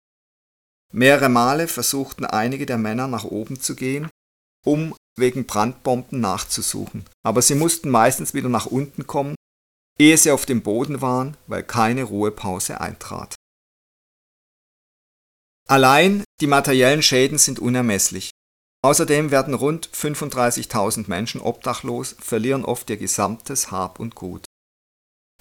[0.93, 4.11] Mehrere Male versuchten einige der Männer nach oben zu gehen,
[4.65, 9.35] um wegen Brandbomben nachzusuchen, aber sie mussten meistens wieder nach unten kommen,
[9.99, 13.35] ehe sie auf dem Boden waren, weil keine Ruhepause eintrat.
[15.69, 18.31] Allein die materiellen Schäden sind unermesslich.
[18.85, 24.45] Außerdem werden rund 35.000 Menschen obdachlos, verlieren oft ihr gesamtes Hab und Gut.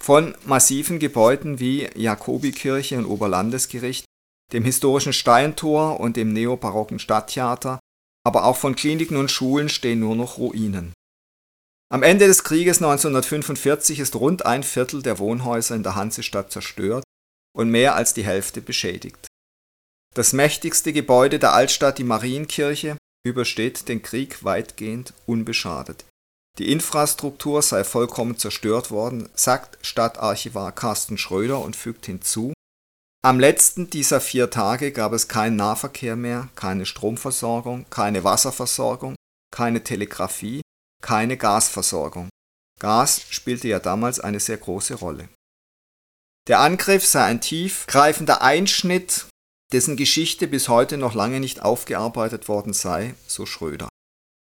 [0.02, 4.04] Von massiven Gebäuden wie Jakobikirche und Oberlandesgericht,
[4.52, 7.78] dem historischen Steintor und dem neobarocken Stadttheater,
[8.24, 10.92] aber auch von Kliniken und Schulen stehen nur noch Ruinen.
[11.92, 17.04] Am Ende des Krieges 1945 ist rund ein Viertel der Wohnhäuser in der Hansestadt zerstört
[17.54, 19.26] und mehr als die Hälfte beschädigt.
[20.14, 26.04] Das mächtigste Gebäude der Altstadt, die Marienkirche, übersteht den Krieg weitgehend unbeschadet.
[26.58, 32.52] Die Infrastruktur sei vollkommen zerstört worden, sagt Stadtarchivar Carsten Schröder und fügt hinzu:
[33.24, 39.14] Am letzten dieser vier Tage gab es keinen Nahverkehr mehr, keine Stromversorgung, keine Wasserversorgung,
[39.52, 40.60] keine Telegrafie,
[41.00, 42.28] keine Gasversorgung.
[42.80, 45.28] Gas spielte ja damals eine sehr große Rolle.
[46.48, 49.26] Der Angriff sei ein tiefgreifender Einschnitt,
[49.72, 53.88] dessen Geschichte bis heute noch lange nicht aufgearbeitet worden sei, so Schröder.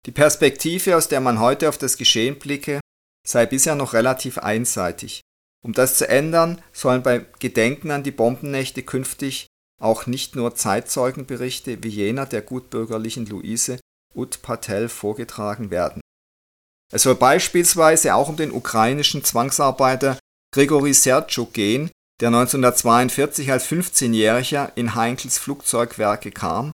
[0.07, 2.79] Die Perspektive, aus der man heute auf das Geschehen blicke,
[3.27, 5.21] sei bisher noch relativ einseitig.
[5.65, 9.47] Um das zu ändern, sollen bei Gedenken an die Bombennächte künftig
[9.81, 13.79] auch nicht nur Zeitzeugenberichte wie jener der gutbürgerlichen Luise
[14.15, 16.01] Ut Patel vorgetragen werden.
[16.93, 20.19] Es soll beispielsweise auch um den ukrainischen Zwangsarbeiter
[20.55, 26.71] Grigori Sertschuk gehen, der 1942 als 15-Jähriger in Heinkels Flugzeugwerke kam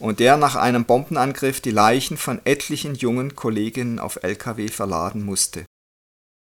[0.00, 5.64] und der nach einem Bombenangriff die Leichen von etlichen jungen Kolleginnen auf Lkw verladen musste.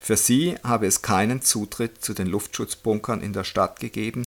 [0.02, 4.24] Für sie habe es keinen Zutritt zu den Luftschutzbunkern in der Stadt gegeben,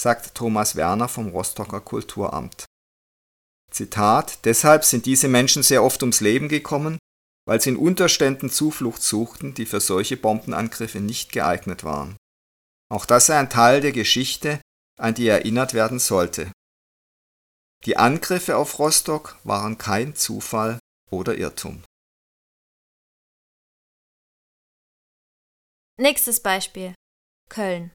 [0.00, 2.64] sagt Thomas Werner vom Rostocker Kulturamt.
[3.70, 6.98] Zitat Deshalb sind diese Menschen sehr oft ums Leben gekommen,
[7.46, 12.16] weil sie in Unterständen Zuflucht suchten, die für solche Bombenangriffe nicht geeignet waren.
[12.88, 14.60] Auch das sei ein Teil der Geschichte,
[14.98, 16.50] an die erinnert werden sollte.
[17.84, 20.78] Die Angriffe auf Rostock waren kein Zufall
[21.10, 21.82] oder Irrtum.
[25.98, 26.94] Nächstes Beispiel.
[27.48, 27.90] Köln.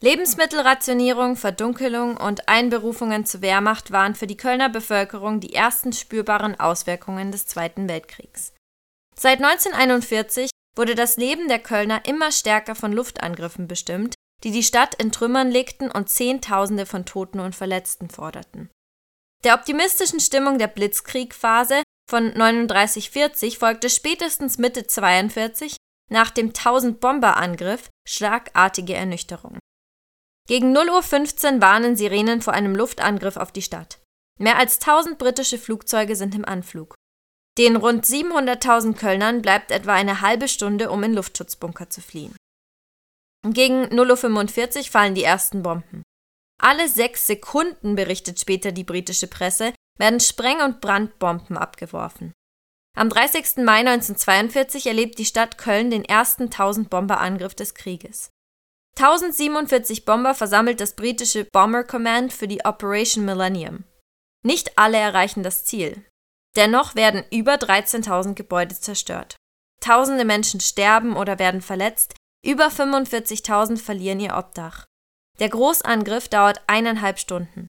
[0.00, 7.30] Lebensmittelrationierung, Verdunkelung und Einberufungen zur Wehrmacht waren für die Kölner Bevölkerung die ersten spürbaren Auswirkungen
[7.30, 8.54] des Zweiten Weltkriegs.
[9.14, 14.94] Seit 1941 wurde das Leben der Kölner immer stärker von Luftangriffen bestimmt, die die Stadt
[14.94, 18.70] in Trümmern legten und Zehntausende von Toten und Verletzten forderten.
[19.44, 25.76] Der optimistischen Stimmung der Blitzkriegphase von 39-40 folgte spätestens Mitte 42
[26.08, 29.58] nach dem 1000-Bomber-Angriff schlagartige Ernüchterung.
[30.48, 34.00] Gegen 0.15 Uhr warnen Sirenen vor einem Luftangriff auf die Stadt.
[34.40, 36.94] Mehr als 1000 britische Flugzeuge sind im Anflug.
[37.58, 42.36] Den rund 700.000 Kölnern bleibt etwa eine halbe Stunde, um in Luftschutzbunker zu fliehen.
[43.44, 46.02] Gegen 0.45 Uhr fallen die ersten Bomben.
[46.60, 52.32] Alle sechs Sekunden, berichtet später die britische Presse, werden Spreng- und Brandbomben abgeworfen.
[52.98, 53.58] Am 30.
[53.58, 58.32] Mai 1942 erlebt die Stadt Köln den ersten 1000-Bomber-Angriff des Krieges.
[58.96, 63.84] 1047 Bomber versammelt das britische Bomber Command für die Operation Millennium.
[64.44, 66.04] Nicht alle erreichen das Ziel.
[66.56, 69.36] Dennoch werden über 13.000 Gebäude zerstört.
[69.80, 74.86] Tausende Menschen sterben oder werden verletzt, über 45.000 verlieren ihr Obdach.
[75.38, 77.68] Der Großangriff dauert eineinhalb Stunden.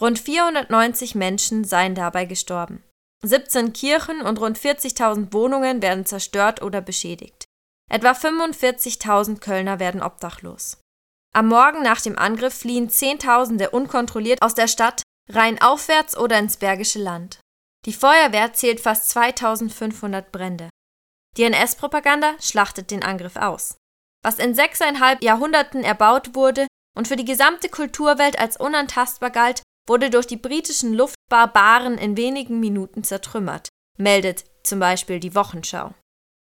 [0.00, 2.84] Rund 490 Menschen seien dabei gestorben.
[3.22, 7.44] 17 Kirchen und rund 40.000 Wohnungen werden zerstört oder beschädigt.
[7.90, 10.78] Etwa 45.000 Kölner werden obdachlos.
[11.32, 16.98] Am Morgen nach dem Angriff fliehen Zehntausende unkontrolliert aus der Stadt rheinaufwärts oder ins Bergische
[16.98, 17.40] Land.
[17.86, 20.70] Die Feuerwehr zählt fast 2500 Brände.
[21.36, 23.76] Die NS-Propaganda schlachtet den Angriff aus.
[24.22, 30.10] Was in sechseinhalb Jahrhunderten erbaut wurde und für die gesamte Kulturwelt als unantastbar galt, wurde
[30.10, 30.94] durch die britischen
[31.30, 35.94] Luftbarbaren in wenigen Minuten zertrümmert, meldet zum Beispiel die Wochenschau.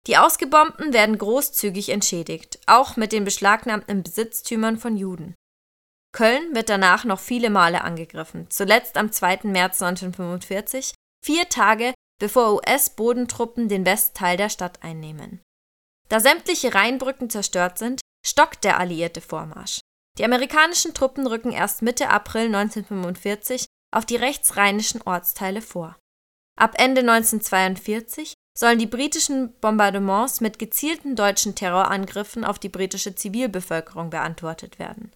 [0.07, 5.35] Die Ausgebombten werden großzügig entschädigt, auch mit den beschlagnahmten Besitztümern von Juden.
[6.11, 9.41] Köln wird danach noch viele Male angegriffen, zuletzt am 2.
[9.43, 15.41] März 1945, vier Tage bevor US-Bodentruppen den Westteil der Stadt einnehmen.
[16.09, 19.79] Da sämtliche Rheinbrücken zerstört sind, stockt der alliierte Vormarsch.
[20.17, 25.97] Die amerikanischen Truppen rücken erst Mitte April 1945 auf die rechtsrheinischen Ortsteile vor.
[26.57, 34.09] Ab Ende 1942 sollen die britischen Bombardements mit gezielten deutschen Terrorangriffen auf die britische Zivilbevölkerung
[34.09, 35.11] beantwortet werden.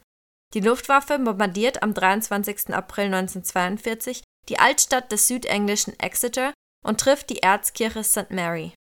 [0.54, 2.74] Die Luftwaffe bombardiert am 23.
[2.74, 8.32] April 1942 die Altstadt des südenglischen Exeter und trifft die Erzkirche St.
[8.32, 8.74] Mary.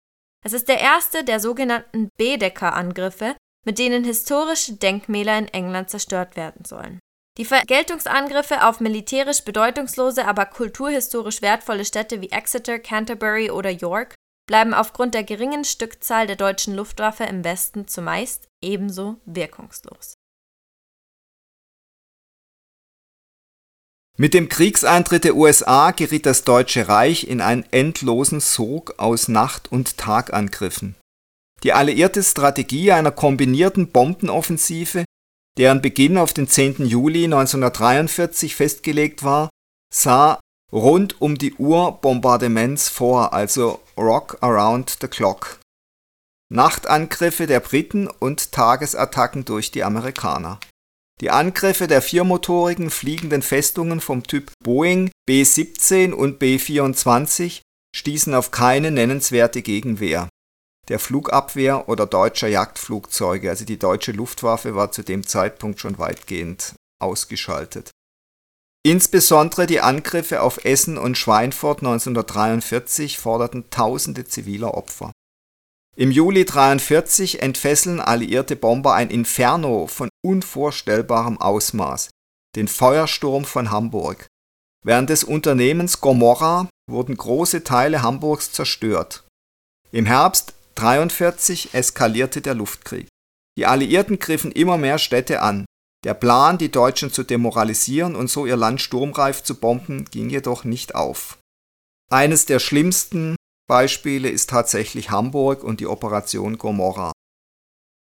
[0.45, 6.65] Es ist der erste der sogenannten Baedeker-Angriffe, mit denen historische Denkmäler in England zerstört werden
[6.65, 7.01] sollen.
[7.39, 14.15] Die Vergeltungsangriffe auf militärisch bedeutungslose, aber kulturhistorisch wertvolle Städte wie Exeter, Canterbury oder York
[14.47, 20.15] bleiben aufgrund der geringen Stückzahl der deutschen Luftwaffe im Westen zumeist ebenso wirkungslos.
[24.19, 29.71] Mit dem Kriegseintritt der USA geriet das Deutsche Reich in einen endlosen Sog aus Nacht-
[29.71, 30.95] und Tagangriffen.
[31.63, 35.05] Die alliierte Strategie einer kombinierten Bombenoffensive,
[35.59, 36.87] deren Beginn auf den 10.
[36.87, 39.49] Juli 1943 festgelegt war,
[39.93, 40.39] sah
[40.73, 45.61] rund um die Uhr Bombardements vor, also Rock Around the Clock.
[46.49, 50.61] Nachtangriffe der Briten und Tagesattacken durch die Amerikaner.
[51.21, 57.63] Die Angriffe der viermotorigen fliegenden Festungen vom Typ Boeing B-17 und B-24
[57.97, 60.29] stießen auf keine nennenswerte Gegenwehr.
[60.89, 63.51] Der Flugabwehr oder deutscher Jagdflugzeuge.
[63.51, 67.91] Also die deutsche Luftwaffe war zu dem Zeitpunkt schon weitgehend ausgeschaltet.
[68.85, 75.11] Insbesondere die Angriffe auf Essen und Schweinfurt 1943 forderten tausende ziviler Opfer.
[75.97, 82.11] Im Juli 1943 entfesseln alliierte Bomber ein Inferno von unvorstellbarem Ausmaß,
[82.55, 84.27] den Feuersturm von Hamburg.
[84.85, 89.25] Während des Unternehmens Gomorra wurden große Teile Hamburgs zerstört.
[89.91, 93.09] Im Herbst 1943 eskalierte der Luftkrieg.
[93.57, 95.65] Die Alliierten griffen immer mehr Städte an.
[96.05, 100.65] Der Plan, die Deutschen zu demoralisieren und so ihr Land sturmreif zu bomben, ging jedoch
[100.65, 101.39] nicht auf.
[102.11, 103.37] Eines der schlimmsten
[103.67, 107.13] Beispiele ist tatsächlich Hamburg und die Operation Gomorra.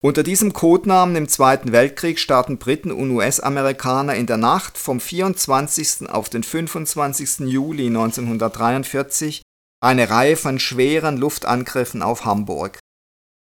[0.03, 6.09] Unter diesem Codenamen im Zweiten Weltkrieg starten Briten und US-Amerikaner in der Nacht vom 24.
[6.09, 7.47] auf den 25.
[7.47, 9.41] Juli 1943
[9.79, 12.79] eine Reihe von schweren Luftangriffen auf Hamburg.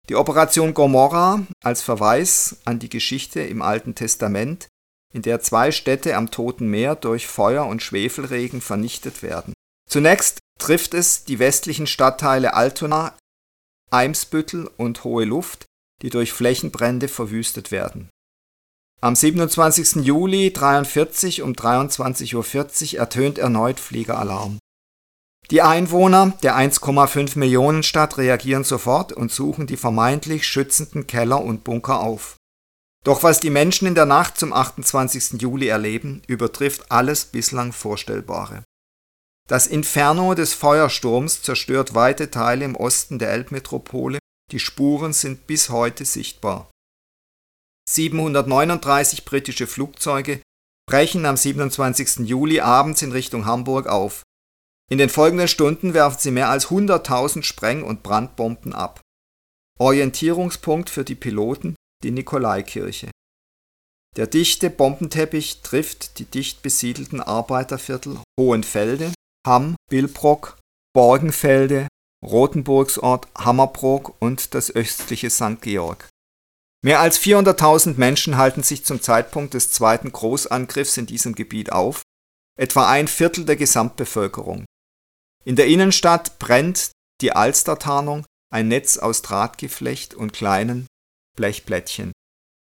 [0.10, 4.67] Die Operation Gomorra als Verweis an die Geschichte im Alten Testament,
[5.13, 9.54] in der zwei Städte am Toten Meer durch Feuer und Schwefelregen vernichtet werden.
[9.89, 13.17] Zunächst trifft es die westlichen Stadtteile Altona,
[13.91, 15.65] Eimsbüttel und Hohe Luft,
[16.02, 18.10] die durch Flächenbrände verwüstet werden.
[19.02, 20.06] Am 27.
[20.06, 24.60] Juli 1943 um 23.40 Uhr ertönt erneut Fliegeralarm.
[25.52, 31.66] Die Einwohner der 1,5 Millionen Stadt reagieren sofort und suchen die vermeintlich schützenden Keller und
[31.66, 32.38] Bunker auf.
[33.04, 35.42] Doch was die Menschen in der Nacht zum 28.
[35.42, 38.64] Juli erleben, übertrifft alles bislang Vorstellbare.
[39.50, 44.20] Das Inferno des Feuersturms zerstört weite Teile im Osten der Elbmetropole
[44.52, 46.70] die Spuren sind bis heute sichtbar.
[47.90, 50.42] 739 britische Flugzeuge
[50.88, 52.28] brechen am 27.
[52.28, 54.24] Juli abends in Richtung Hamburg auf.
[54.91, 58.99] In den folgenden Stunden werfen sie mehr als 100.000 Spreng- und Brandbomben ab.
[59.80, 63.10] Orientierungspunkt für die Piloten die Nikolaikirche.
[64.17, 69.13] Der dichte Bombenteppich trifft die dicht besiedelten Arbeiterviertel Hohenfelde,
[69.47, 70.58] Hamm, Billbrock,
[70.93, 71.88] Borgenfelde,
[72.21, 75.62] Rothenburgsort Hammerbrook und das östliche St.
[75.62, 76.10] Georg.
[76.84, 82.01] Mehr als 400.000 Menschen halten sich zum Zeitpunkt des zweiten Großangriffs in diesem Gebiet auf,
[82.60, 84.65] etwa ein Viertel der Gesamtbevölkerung.
[85.43, 90.88] In der Innenstadt brennt die Alstertarnung, ein Netz aus Drahtgeflecht und kleinen
[91.36, 92.12] Blechplättchen.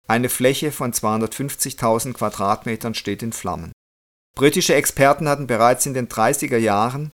[0.07, 3.73] Eine Fläche von 250.000 Quadratmetern steht in Flammen.
[4.35, 7.11] Britische Experten hatten bereits in den 30er Jahren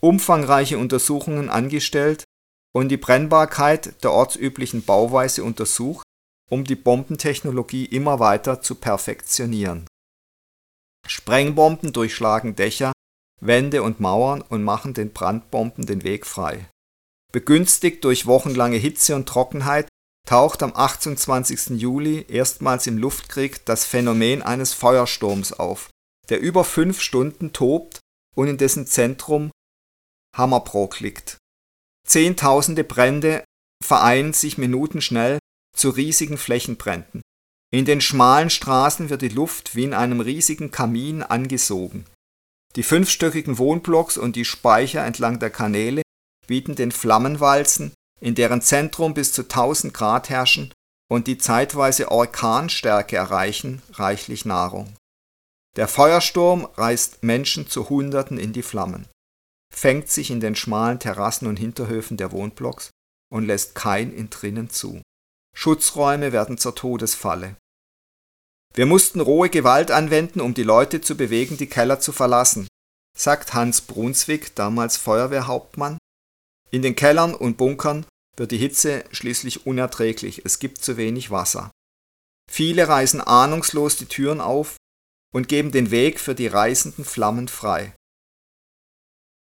[0.00, 2.24] umfangreiche Untersuchungen angestellt
[2.72, 6.04] und die Brennbarkeit der ortsüblichen Bauweise untersucht,
[6.48, 9.86] um die Bombentechnologie immer weiter zu perfektionieren.
[11.06, 12.92] Sprengbomben durchschlagen Dächer,
[13.40, 16.68] Wände und Mauern und machen den Brandbomben den Weg frei.
[17.32, 19.88] Begünstigt durch wochenlange Hitze und Trockenheit
[20.28, 21.80] taucht am 28.
[21.80, 25.90] Juli erstmals im Luftkrieg das Phänomen eines Feuersturms auf,
[26.28, 28.00] der über fünf Stunden tobt
[28.36, 29.50] und in dessen Zentrum
[30.36, 31.38] Hammerbrook liegt.
[32.06, 33.44] Zehntausende Brände
[33.84, 35.38] vereinen sich minutenschnell
[35.76, 37.22] zu riesigen Flächenbränden.
[37.72, 42.04] In den schmalen Straßen wird die Luft wie in einem riesigen Kamin angesogen.
[42.76, 46.02] Die fünfstöckigen Wohnblocks und die Speicher entlang der Kanäle
[46.46, 50.72] bieten den Flammenwalzen, in deren Zentrum bis zu 1000 Grad herrschen
[51.10, 54.94] und die zeitweise Orkanstärke erreichen, reichlich Nahrung.
[55.76, 59.06] Der Feuersturm reißt Menschen zu Hunderten in die Flammen
[59.70, 62.90] fängt sich in den schmalen Terrassen und Hinterhöfen der Wohnblocks
[63.32, 65.00] und lässt kein Entrinnen zu.
[65.56, 67.56] Schutzräume werden zur Todesfalle.
[68.80, 72.66] Wir mussten rohe Gewalt anwenden, um die Leute zu bewegen, die Keller zu verlassen,
[73.14, 75.98] sagt Hans Brunswick, damals Feuerwehrhauptmann.
[76.70, 78.06] In den Kellern und Bunkern
[78.38, 81.70] wird die Hitze schließlich unerträglich, es gibt zu wenig Wasser.
[82.50, 84.76] Viele reißen ahnungslos die Türen auf
[85.30, 87.94] und geben den Weg für die reißenden Flammen frei.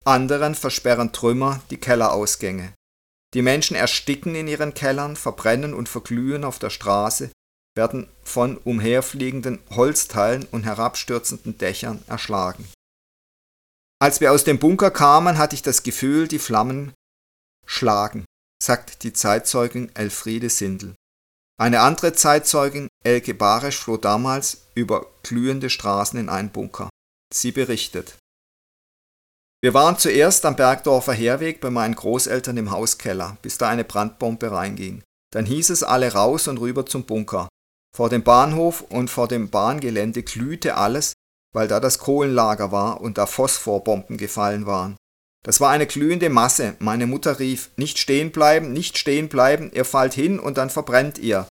[0.03, 2.73] Anderen versperren Trümmer die Kellerausgänge.
[3.33, 7.31] Die Menschen ersticken in ihren Kellern, verbrennen und verglühen auf der Straße,
[7.75, 12.67] werden von umherfliegenden Holzteilen und herabstürzenden Dächern erschlagen.
[14.01, 16.93] Als wir aus dem Bunker kamen, hatte ich das Gefühl, die Flammen
[17.65, 18.25] schlagen,
[18.61, 20.95] sagt die Zeitzeugin Elfriede Sindel.
[21.59, 26.89] Eine andere Zeitzeugin, Elke Baresch, floh damals über glühende Straßen in einen Bunker.
[27.31, 28.17] Sie berichtet.
[29.63, 34.51] Wir waren zuerst am Bergdorfer Herweg bei meinen Großeltern im Hauskeller, bis da eine Brandbombe
[34.51, 35.03] reinging.
[35.31, 37.47] Dann hieß es alle raus und rüber zum Bunker.
[37.95, 41.13] Vor dem Bahnhof und vor dem Bahngelände glühte alles,
[41.53, 44.95] weil da das Kohlenlager war und da Phosphorbomben gefallen waren.
[45.43, 46.75] Das war eine glühende Masse.
[46.79, 51.17] Meine Mutter rief, nicht stehen bleiben, nicht stehen bleiben, ihr fallt hin und dann verbrennt
[51.17, 51.47] ihr.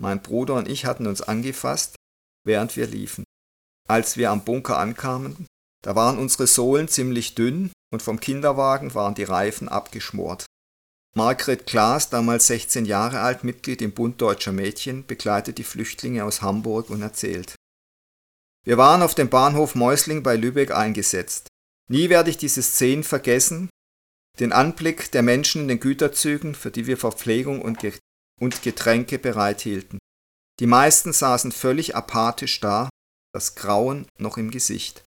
[0.00, 1.96] Mein Bruder und ich hatten uns angefasst,
[2.44, 3.24] während wir liefen.
[3.88, 5.46] Als wir am Bunker ankamen,
[5.82, 10.46] da waren unsere Sohlen ziemlich dünn und vom Kinderwagen waren die Reifen abgeschmort.
[11.14, 16.40] Margret Klaas, damals 16 Jahre alt, Mitglied im Bund Deutscher Mädchen, begleitet die Flüchtlinge aus
[16.40, 17.54] Hamburg und erzählt.
[18.64, 21.48] Wir waren auf dem Bahnhof Meusling bei Lübeck eingesetzt.
[21.90, 23.68] Nie werde ich diese Szenen vergessen,
[24.38, 27.82] den Anblick der Menschen in den Güterzügen, für die wir Verpflegung und,
[28.62, 29.98] Getränke bereithielten.
[30.60, 32.88] Die meisten saßen völlig apathisch da,
[33.34, 35.04] das Grauen noch im Gesicht.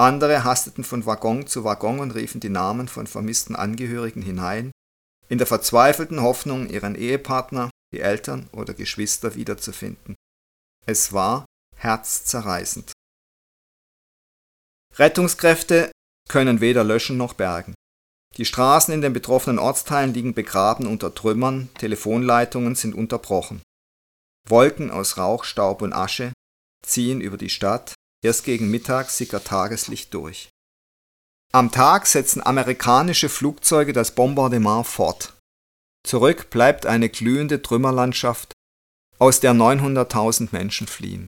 [0.00, 4.70] Andere hasteten von Waggon zu Waggon und riefen die Namen von vermissten Angehörigen hinein,
[5.34, 10.14] in der verzweifelten Hoffnung, ihren Ehepartner, die Eltern oder Geschwister wiederzufinden.
[10.86, 11.44] Es war
[11.76, 12.92] herzzerreißend.
[14.94, 15.90] Rettungskräfte
[16.28, 17.74] können weder löschen noch bergen.
[18.36, 23.60] Die Straßen in den betroffenen Ortsteilen liegen begraben unter Trümmern, Telefonleitungen sind unterbrochen.
[24.48, 26.32] Wolken aus Rauch, Staub und Asche
[26.86, 30.48] ziehen über die Stadt, erst gegen Mittag sickert Tageslicht durch.
[31.54, 35.34] Am Tag setzen amerikanische Flugzeuge das Bombardement fort.
[36.04, 38.52] Zurück bleibt eine glühende Trümmerlandschaft,
[39.20, 41.28] aus der 900.000 Menschen fliehen.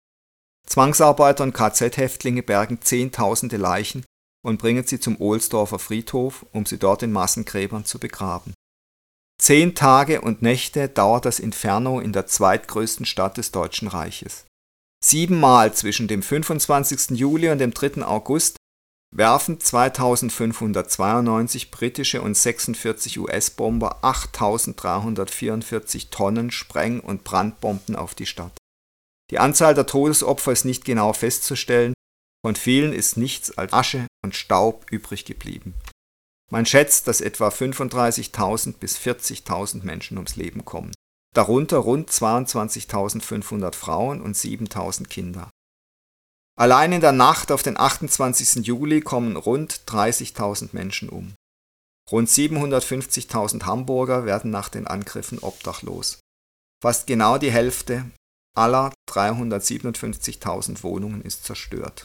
[0.68, 4.06] Zwangsarbeiter und KZ-Häftlinge bergen Zehntausende Leichen
[4.46, 8.54] und bringen sie zum Ohlsdorfer Friedhof, um sie dort in Massengräbern zu begraben.
[9.42, 14.46] Zehn Tage und Nächte dauert das Inferno in der zweitgrößten Stadt des Deutschen Reiches.
[15.04, 17.18] Siebenmal zwischen dem 25.
[17.18, 18.04] Juli und dem 3.
[18.06, 18.58] August
[19.16, 28.58] werfen 2592 britische und 46 US-Bomber 8344 Tonnen Spreng- und Brandbomben auf die Stadt.
[29.30, 31.94] Die Anzahl der Todesopfer ist nicht genau festzustellen,
[32.46, 35.74] von vielen ist nichts als Asche und Staub übrig geblieben.
[36.52, 40.92] Man schätzt, dass etwa 35.000 bis 40.000 Menschen ums Leben kommen,
[41.34, 45.50] darunter rund 22.500 Frauen und 7.000 Kinder.
[46.58, 48.66] Allein in der Nacht auf den 28.
[48.66, 51.34] Juli kommen rund 30.000 Menschen um.
[52.12, 56.20] Rund 750.000 Hamburger werden nach den Angriffen obdachlos.
[56.82, 58.06] Fast genau die Hälfte
[58.56, 62.04] aller 357.000 Wohnungen ist zerstört.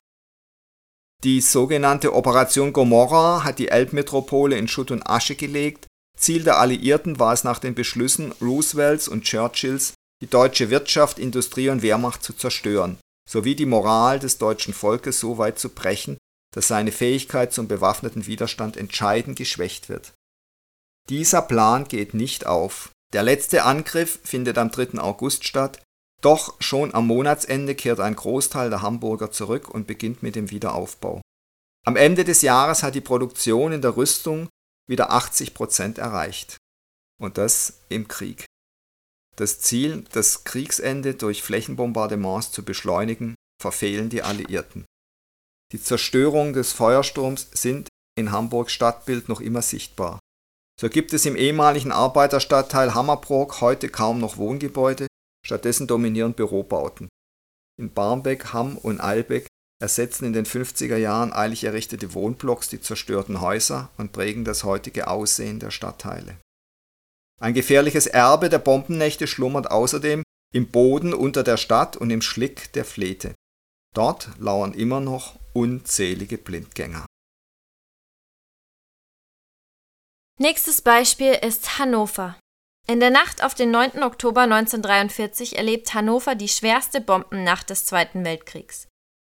[1.24, 5.86] Die sogenannte Operation Gomorrah hat die Elbmetropole in Schutt und Asche gelegt.
[6.16, 11.68] Ziel der Alliierten war es nach den Beschlüssen Roosevelts und Churchills, die deutsche Wirtschaft, Industrie
[11.68, 12.98] und Wehrmacht zu zerstören,
[13.28, 16.16] sowie die Moral des deutschen Volkes so weit zu brechen,
[16.54, 20.14] dass seine Fähigkeit zum bewaffneten Widerstand entscheidend geschwächt wird.
[21.08, 22.90] Dieser Plan geht nicht auf.
[23.12, 24.98] Der letzte Angriff findet am 3.
[24.98, 25.82] August statt,
[26.22, 31.20] doch schon am Monatsende kehrt ein Großteil der Hamburger zurück und beginnt mit dem Wiederaufbau.
[31.84, 34.48] Am Ende des Jahres hat die Produktion in der Rüstung
[34.88, 36.56] wieder 80 Prozent erreicht.
[37.20, 38.44] Und das im Krieg.
[39.36, 44.86] Das Ziel, das Kriegsende durch Flächenbombardements zu beschleunigen, verfehlen die Alliierten.
[45.72, 50.18] Die Zerstörung des Feuersturms sind in Hamburgs Stadtbild noch immer sichtbar.
[50.80, 55.06] So gibt es im ehemaligen Arbeiterstadtteil Hammerbrook heute kaum noch Wohngebäude,
[55.44, 57.08] Stattdessen dominieren Bürobauten.
[57.78, 59.46] In Barmbek, Hamm und Eilbeck
[59.82, 65.08] ersetzen in den 50er Jahren eilig errichtete Wohnblocks die zerstörten Häuser und prägen das heutige
[65.08, 66.38] Aussehen der Stadtteile.
[67.40, 70.22] Ein gefährliches Erbe der Bombennächte schlummert außerdem
[70.54, 73.34] im Boden unter der Stadt und im Schlick der Flete.
[73.94, 77.06] Dort lauern immer noch unzählige Blindgänger.
[80.38, 82.38] Nächstes Beispiel ist Hannover.
[82.86, 84.02] In der Nacht auf den 9.
[84.02, 88.86] Oktober 1943 erlebt Hannover die schwerste Bombennacht des Zweiten Weltkriegs.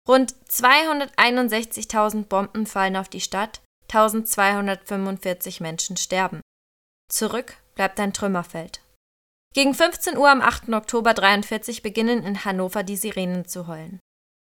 [0.06, 3.60] Rund 261.000 Bomben fallen auf die Stadt,
[3.92, 6.40] 1245 Menschen sterben.
[7.08, 8.80] Zurück bleibt ein Trümmerfeld.
[9.54, 10.68] Gegen 15 Uhr am 8.
[10.68, 13.98] Oktober 1943 beginnen in Hannover die Sirenen zu heulen.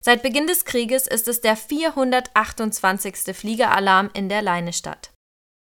[0.05, 3.37] Seit Beginn des Krieges ist es der 428.
[3.37, 5.13] Fliegeralarm in der Leinestadt.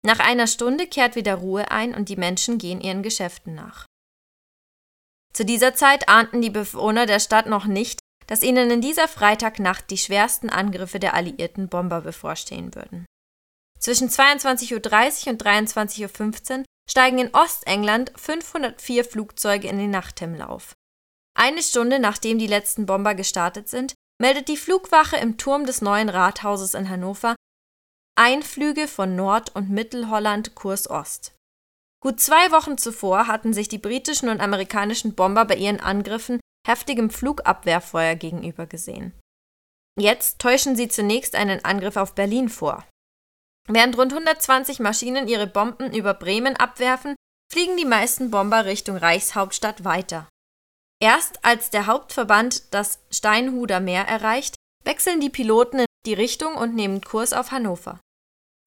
[0.06, 3.86] Nach einer Stunde kehrt wieder Ruhe ein und die Menschen gehen ihren Geschäften nach.
[5.34, 9.90] Zu dieser Zeit ahnten die Bewohner der Stadt noch nicht, dass ihnen in dieser Freitagnacht
[9.90, 13.06] die schwersten Angriffe der alliierten Bomber bevorstehen würden.
[13.80, 20.74] Zwischen 22.30 Uhr und 23.15 Uhr steigen in Ostengland 504 Flugzeuge in den Nachthimmel auf.
[21.38, 26.10] Eine Stunde nachdem die letzten Bomber gestartet sind, meldet die Flugwache im Turm des neuen
[26.10, 27.36] Rathauses in Hannover
[28.18, 31.36] Einflüge von Nord- und Mittelholland Kurs Ost.
[32.02, 37.10] Gut zwei Wochen zuvor hatten sich die britischen und amerikanischen Bomber bei ihren Angriffen heftigem
[37.10, 39.14] Flugabwehrfeuer gegenüber gesehen.
[40.00, 42.86] Jetzt täuschen sie zunächst einen Angriff auf Berlin vor.
[43.68, 47.16] Während rund 120 Maschinen ihre Bomben über Bremen abwerfen,
[47.52, 50.28] fliegen die meisten Bomber Richtung Reichshauptstadt weiter.
[51.02, 56.76] Erst als der Hauptverband das Steinhuder Meer erreicht, wechseln die Piloten in die Richtung und
[56.76, 58.00] nehmen Kurs auf Hannover.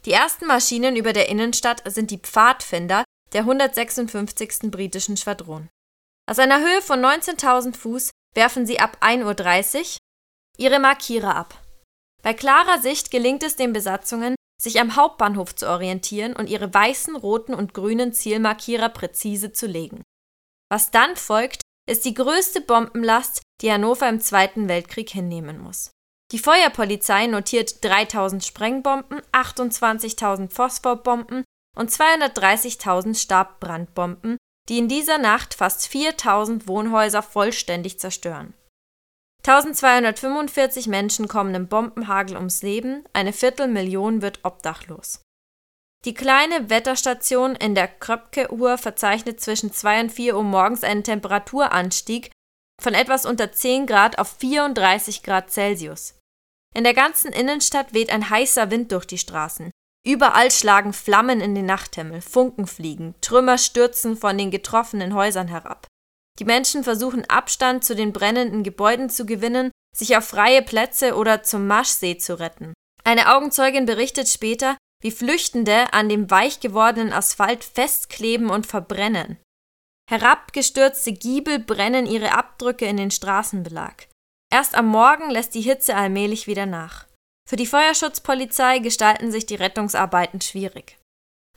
[0.04, 4.70] Die ersten Maschinen über der Innenstadt sind die Pfadfinder der 156.
[4.70, 5.68] britischen Schwadron.
[6.28, 9.98] Aus einer Höhe von 19.000 Fuß werfen sie ab 1.30 Uhr
[10.58, 11.60] ihre Markierer ab.
[12.22, 17.14] Bei klarer Sicht gelingt es den Besatzungen, sich am Hauptbahnhof zu orientieren und ihre weißen,
[17.16, 20.02] roten und grünen Zielmarkierer präzise zu legen.
[20.70, 25.90] Was dann folgt, ist die größte Bombenlast, die Hannover im Zweiten Weltkrieg hinnehmen muss.
[26.32, 31.44] Die Feuerpolizei notiert 3000 Sprengbomben, 28.000 Phosphorbomben
[31.76, 34.36] und 230.000 Stabbrandbomben,
[34.68, 38.52] die in dieser Nacht fast 4000 Wohnhäuser vollständig zerstören.
[39.46, 45.22] 1245 Menschen kommen im Bombenhagel ums Leben, eine Viertelmillion wird obdachlos.
[46.04, 52.30] Die kleine Wetterstation in der Kröpke-Uhr verzeichnet zwischen 2 und 4 Uhr morgens einen Temperaturanstieg
[52.80, 56.14] von etwas unter 10 Grad auf 34 Grad Celsius.
[56.74, 59.70] In der ganzen Innenstadt weht ein heißer Wind durch die Straßen.
[60.06, 65.86] Überall schlagen Flammen in den Nachthimmel, Funken fliegen, Trümmer stürzen von den getroffenen Häusern herab.
[66.38, 71.42] Die Menschen versuchen Abstand zu den brennenden Gebäuden zu gewinnen, sich auf freie Plätze oder
[71.42, 72.74] zum Marschsee zu retten.
[73.04, 79.38] Eine Augenzeugin berichtet später, wie Flüchtende an dem weich gewordenen Asphalt festkleben und verbrennen.
[80.10, 84.06] Herabgestürzte Giebel brennen ihre Abdrücke in den Straßenbelag.
[84.50, 87.06] Erst am Morgen lässt die Hitze allmählich wieder nach.
[87.48, 90.98] Für die Feuerschutzpolizei gestalten sich die Rettungsarbeiten schwierig.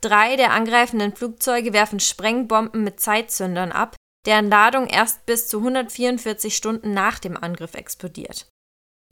[0.00, 3.96] Drei der angreifenden Flugzeuge werfen Sprengbomben mit Zeitzündern ab,
[4.26, 8.48] deren Ladung erst bis zu 144 Stunden nach dem Angriff explodiert.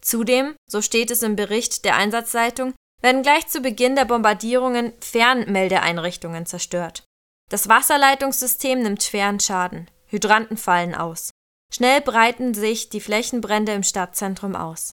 [0.00, 6.46] Zudem, so steht es im Bericht der Einsatzleitung, werden gleich zu Beginn der Bombardierungen Fernmeldeeinrichtungen
[6.46, 7.04] zerstört.
[7.50, 9.90] Das Wasserleitungssystem nimmt schweren Schaden.
[10.06, 11.30] Hydranten fallen aus.
[11.72, 14.90] Schnell breiten sich die Flächenbrände im Stadtzentrum aus.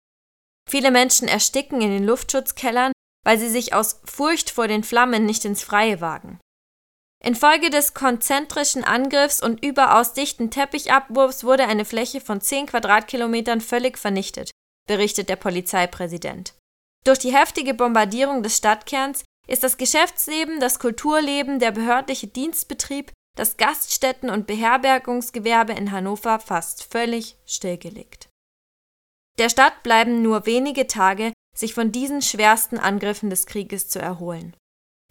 [0.68, 2.92] Viele Menschen ersticken in den Luftschutzkellern,
[3.24, 6.38] weil sie sich aus Furcht vor den Flammen nicht ins Freie wagen.
[7.24, 13.96] Infolge des konzentrischen Angriffs und überaus dichten Teppichabwurfs wurde eine Fläche von 10 Quadratkilometern völlig
[13.96, 14.50] vernichtet,
[14.86, 16.54] berichtet der Polizeipräsident.
[17.04, 23.56] Durch die heftige Bombardierung des Stadtkerns ist das Geschäftsleben, das Kulturleben, der behördliche Dienstbetrieb, das
[23.56, 28.28] Gaststätten- und Beherbergungsgewerbe in Hannover fast völlig stillgelegt.
[29.38, 34.54] Der Stadt bleiben nur wenige Tage, sich von diesen schwersten Angriffen des Krieges zu erholen.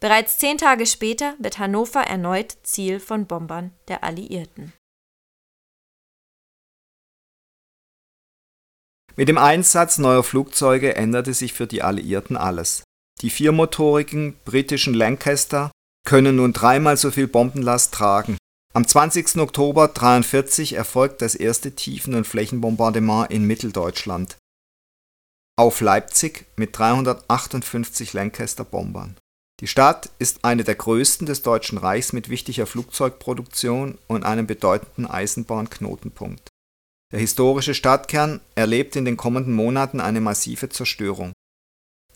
[0.04, 4.74] Bereits zehn Tage später wird Hannover erneut Ziel von Bombern der Alliierten.
[9.16, 12.84] Mit dem Einsatz neuer Flugzeuge änderte sich für die Alliierten alles.
[13.22, 15.72] Die viermotorigen britischen Lancaster
[16.06, 18.38] können nun dreimal so viel Bombenlast tragen.
[18.74, 19.38] Am 20.
[19.38, 24.36] Oktober 1943 erfolgt das erste Tiefen- und Flächenbombardement in Mitteldeutschland
[25.56, 29.16] auf Leipzig mit 358 Lancaster-Bombern.
[29.60, 35.06] Die Stadt ist eine der größten des Deutschen Reichs mit wichtiger Flugzeugproduktion und einem bedeutenden
[35.06, 36.50] Eisenbahnknotenpunkt.
[37.12, 41.32] Der historische Stadtkern erlebt in den kommenden Monaten eine massive Zerstörung.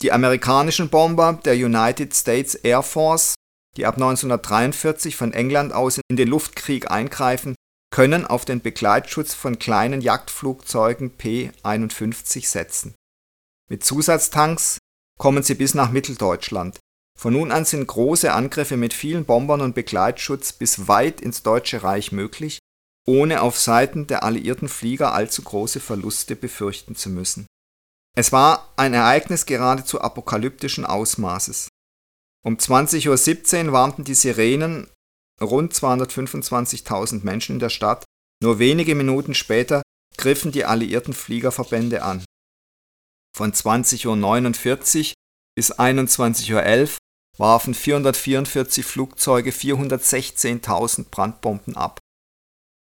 [0.01, 3.35] Die amerikanischen Bomber der United States Air Force,
[3.77, 7.55] die ab 1943 von England aus in den Luftkrieg eingreifen,
[7.91, 12.95] können auf den Begleitschutz von kleinen Jagdflugzeugen P-51 setzen.
[13.69, 14.79] Mit Zusatztanks
[15.19, 16.79] kommen sie bis nach Mitteldeutschland.
[17.17, 21.83] Von nun an sind große Angriffe mit vielen Bombern und Begleitschutz bis weit ins Deutsche
[21.83, 22.59] Reich möglich
[23.07, 27.47] ohne auf Seiten der alliierten Flieger allzu große Verluste befürchten zu müssen.
[28.15, 31.69] Es war ein Ereignis geradezu apokalyptischen Ausmaßes.
[32.45, 34.89] Um 20.17 Uhr warnten die Sirenen
[35.41, 38.03] rund 225.000 Menschen in der Stadt,
[38.43, 39.81] nur wenige Minuten später
[40.17, 42.25] griffen die alliierten Fliegerverbände an.
[43.35, 45.13] Von 20.49 Uhr
[45.55, 46.97] bis 21.11 Uhr
[47.37, 51.99] warfen 444 Flugzeuge 416.000 Brandbomben ab.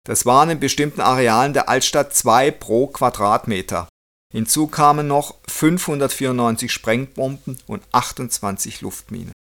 [0.06, 3.88] Das waren in bestimmten Arealen der Altstadt zwei pro Quadratmeter.
[4.32, 9.32] Hinzu kamen noch 594 Sprengbomben und 28 Luftminen.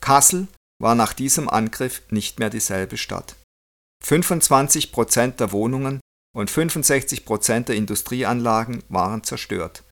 [0.00, 0.48] Kassel
[0.80, 3.36] war nach diesem Angriff nicht mehr dieselbe Stadt.
[4.04, 6.00] 25 Prozent der Wohnungen
[6.34, 9.84] und 65 Prozent der Industrieanlagen waren zerstört.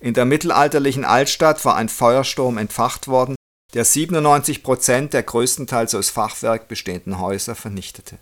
[0.00, 3.35] In der mittelalterlichen Altstadt war ein Feuersturm entfacht worden,
[3.74, 8.18] der 97 Prozent der größtenteils aus Fachwerk bestehenden Häuser vernichtete.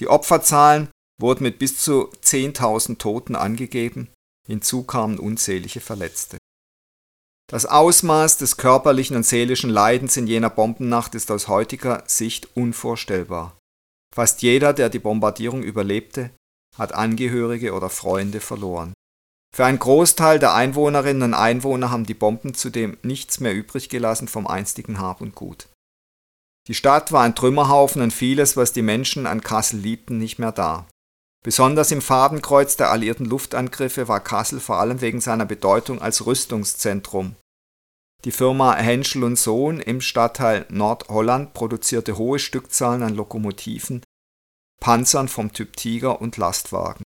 [0.00, 0.88] Die Opferzahlen
[1.20, 4.08] wurden mit bis zu 10.000 Toten angegeben,
[4.46, 6.38] hinzu kamen unzählige Verletzte
[7.50, 13.56] Das Ausmaß des körperlichen und seelischen Leidens in jener Bombennacht ist aus heutiger Sicht unvorstellbar.
[14.14, 16.30] Fast jeder, der die Bombardierung überlebte,
[16.76, 18.93] hat Angehörige oder Freunde verloren.
[19.54, 24.26] Für einen Großteil der Einwohnerinnen und Einwohner haben die Bomben zudem nichts mehr übrig gelassen
[24.26, 25.68] vom einstigen Hab und Gut.
[26.66, 30.50] Die Stadt war ein Trümmerhaufen und vieles, was die Menschen an Kassel liebten, nicht mehr
[30.50, 30.88] da.
[31.44, 37.36] Besonders im Fadenkreuz der alliierten Luftangriffe war Kassel vor allem wegen seiner Bedeutung als Rüstungszentrum.
[38.24, 44.02] Die Firma Henschel und Sohn im Stadtteil Nordholland produzierte hohe Stückzahlen an Lokomotiven,
[44.80, 47.03] Panzern vom Typ Tiger und Lastwagen.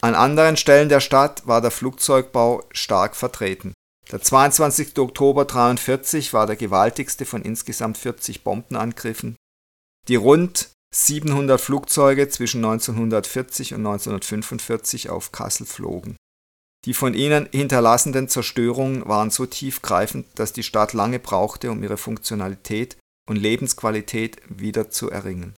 [0.00, 3.72] An anderen Stellen der Stadt war der Flugzeugbau stark vertreten.
[4.12, 4.98] Der 22.
[4.98, 9.36] Oktober 1943 war der gewaltigste von insgesamt 40 Bombenangriffen,
[10.06, 16.16] die rund 700 Flugzeuge zwischen 1940 und 1945 auf Kassel flogen.
[16.86, 21.96] Die von ihnen hinterlassenen Zerstörungen waren so tiefgreifend, dass die Stadt lange brauchte, um ihre
[21.96, 22.96] Funktionalität
[23.28, 25.54] und Lebensqualität wieder zu erringen.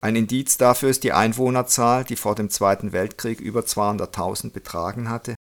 [0.00, 5.34] Ein Indiz dafür ist die Einwohnerzahl, die vor dem Zweiten Weltkrieg über 200.000 betragen hatte,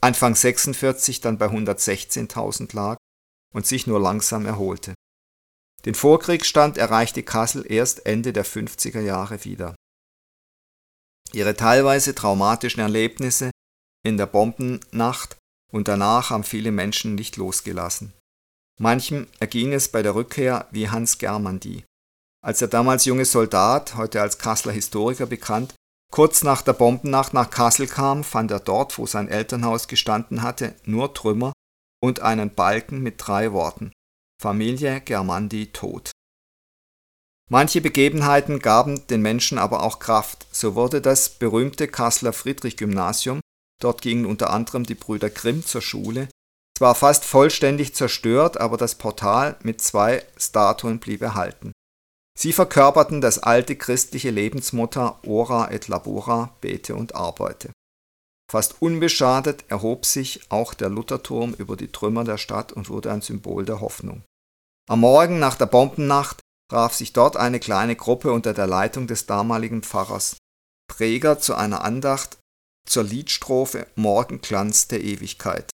[0.00, 2.96] Anfang 46 dann bei 116.000 lag
[3.54, 4.94] und sich nur langsam erholte.
[5.84, 9.74] Den Vorkriegsstand erreichte Kassel erst Ende der 50er Jahre wieder.
[11.32, 13.50] Ihre teilweise traumatischen Erlebnisse
[14.04, 15.36] in der Bombennacht
[15.72, 18.12] und danach haben viele Menschen nicht losgelassen.
[18.78, 21.84] Manchem erging es bei der Rückkehr wie Hans Germandi.
[22.46, 25.74] Als der damals junge Soldat, heute als Kasseler Historiker bekannt,
[26.12, 30.76] kurz nach der Bombennacht nach Kassel kam, fand er dort, wo sein Elternhaus gestanden hatte,
[30.84, 31.52] nur Trümmer
[32.00, 33.90] und einen Balken mit drei Worten
[34.40, 36.12] Familie Germandi tot.
[37.50, 40.46] Manche Begebenheiten gaben den Menschen aber auch Kraft.
[40.52, 43.40] So wurde das berühmte Kasseler Friedrich-Gymnasium,
[43.82, 46.28] dort gingen unter anderem die Brüder Grimm zur Schule,
[46.78, 51.72] zwar fast vollständig zerstört, aber das Portal mit zwei Statuen blieb erhalten.
[52.38, 57.72] Sie verkörperten das alte christliche Lebensmotto Ora et labora, bete und arbeite.
[58.50, 63.22] Fast unbeschadet erhob sich auch der Lutherturm über die Trümmer der Stadt und wurde ein
[63.22, 64.22] Symbol der Hoffnung.
[64.88, 69.26] Am Morgen nach der Bombennacht traf sich dort eine kleine Gruppe unter der Leitung des
[69.26, 70.36] damaligen Pfarrers
[70.88, 72.38] Präger zu einer Andacht
[72.88, 75.70] zur Liedstrophe Morgenglanz der Ewigkeit.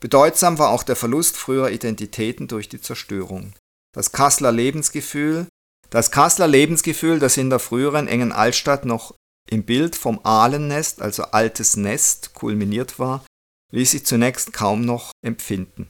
[0.00, 3.54] Bedeutsam war auch der Verlust früherer Identitäten durch die Zerstörung.
[3.94, 5.46] Das Kasseler Lebensgefühl,
[5.88, 9.14] das Kasseler Lebensgefühl, das in der früheren engen Altstadt noch
[9.48, 13.24] im Bild vom Ahlennest, also altes Nest, kulminiert war,
[13.70, 15.88] ließ sich zunächst kaum noch empfinden.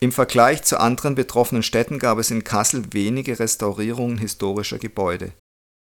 [0.00, 5.32] Im Vergleich zu anderen betroffenen Städten gab es in Kassel wenige Restaurierungen historischer Gebäude.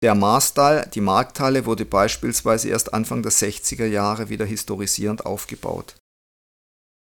[0.02, 5.96] Der Marstall, die Markthalle, wurde beispielsweise erst Anfang der 60er Jahre wieder historisierend aufgebaut.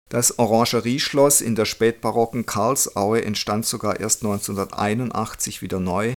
[0.09, 6.13] Das Orangerieschloss in der spätbarocken Karlsaue entstand sogar erst 1981 wieder neu,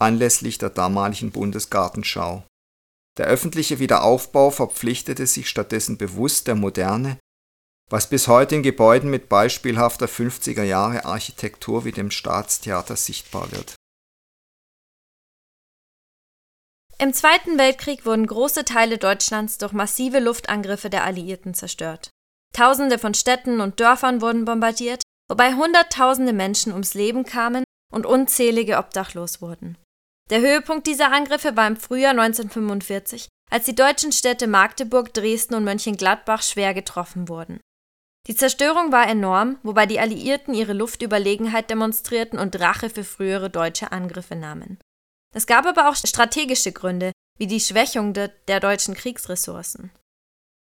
[0.00, 2.44] anlässlich der damaligen Bundesgartenschau
[3.18, 7.18] der öffentliche Wiederaufbau verpflichtete sich stattdessen bewusst der Moderne,
[7.90, 13.74] was bis heute in Gebäuden mit beispielhafter 50er Jahre Architektur wie dem Staatstheater sichtbar wird.
[17.00, 22.10] Im Zweiten Weltkrieg wurden große Teile Deutschlands durch massive Luftangriffe der Alliierten zerstört.
[22.54, 28.78] Tausende von Städten und Dörfern wurden bombardiert, wobei Hunderttausende Menschen ums Leben kamen und unzählige
[28.78, 29.78] obdachlos wurden.
[30.30, 35.64] Der Höhepunkt dieser Angriffe war im Frühjahr 1945, als die deutschen Städte Magdeburg, Dresden und
[35.64, 37.60] Mönchengladbach schwer getroffen wurden.
[38.26, 43.90] Die Zerstörung war enorm, wobei die Alliierten ihre Luftüberlegenheit demonstrierten und Rache für frühere deutsche
[43.90, 44.78] Angriffe nahmen.
[45.34, 49.90] Es gab aber auch strategische Gründe, wie die Schwächung de der deutschen Kriegsressourcen.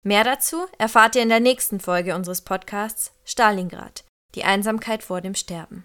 [0.07, 4.05] Mehr dazu erfahrt ihr in der nächsten Folge unseres Podcasts Stalingrad,
[4.37, 5.85] die Einsamkeit vor dem Sterben.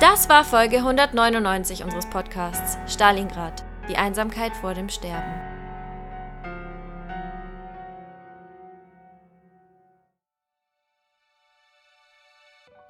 [0.00, 5.32] Das war Folge 199 unseres Podcasts Stalingrad, die Einsamkeit vor dem Sterben.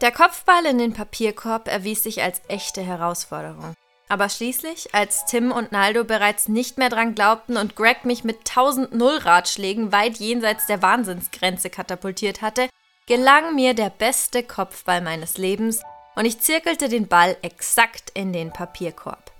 [0.00, 3.74] Der Kopfball in den Papierkorb erwies sich als echte Herausforderung.
[4.08, 8.48] Aber schließlich, als Tim und Naldo bereits nicht mehr dran glaubten und Greg mich mit
[8.48, 12.68] 1000 Null-Ratschlägen weit jenseits der Wahnsinnsgrenze katapultiert hatte,
[13.06, 15.82] gelang mir der beste Kopfball meines Lebens
[16.14, 19.32] und ich zirkelte den Ball exakt in den Papierkorb.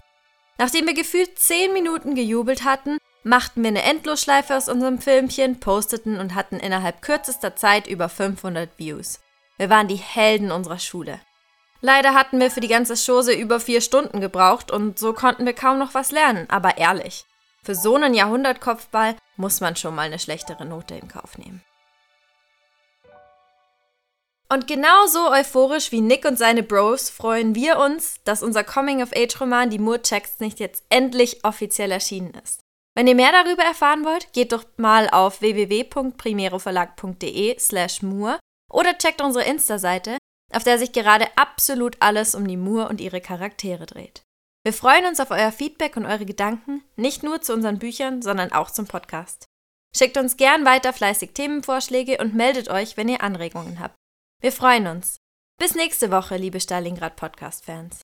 [0.58, 6.18] Nachdem wir gefühlt 10 Minuten gejubelt hatten, machten wir eine Endlosschleife aus unserem Filmchen, posteten
[6.18, 9.20] und hatten innerhalb kürzester Zeit über 500 Views.
[9.58, 11.20] Wir waren die Helden unserer Schule.
[11.80, 15.52] Leider hatten wir für die ganze Chose über vier Stunden gebraucht und so konnten wir
[15.52, 17.24] kaum noch was lernen, aber ehrlich.
[17.62, 21.62] Für so einen Jahrhundertkopfball muss man schon mal eine schlechtere Note in Kauf nehmen.
[24.48, 29.80] Und genauso euphorisch wie Nick und seine Bros freuen wir uns, dass unser Coming-of-Age-Roman Die
[29.80, 32.60] Moore Checks nicht jetzt endlich offiziell erschienen ist.
[32.94, 38.38] Wenn ihr mehr darüber erfahren wollt, geht doch mal auf www.primeroverlag.de slash Moore
[38.70, 40.18] oder checkt unsere Insta-Seite,
[40.52, 44.22] auf der sich gerade absolut alles um die Moore und ihre Charaktere dreht.
[44.64, 48.52] Wir freuen uns auf euer Feedback und eure Gedanken, nicht nur zu unseren Büchern, sondern
[48.52, 49.46] auch zum Podcast.
[49.96, 53.94] Schickt uns gern weiter fleißig Themenvorschläge und meldet euch, wenn ihr Anregungen habt.
[54.42, 55.18] Wir freuen uns.
[55.58, 57.94] Bis nächste Woche, liebe Stalingrad Podcast-Fans.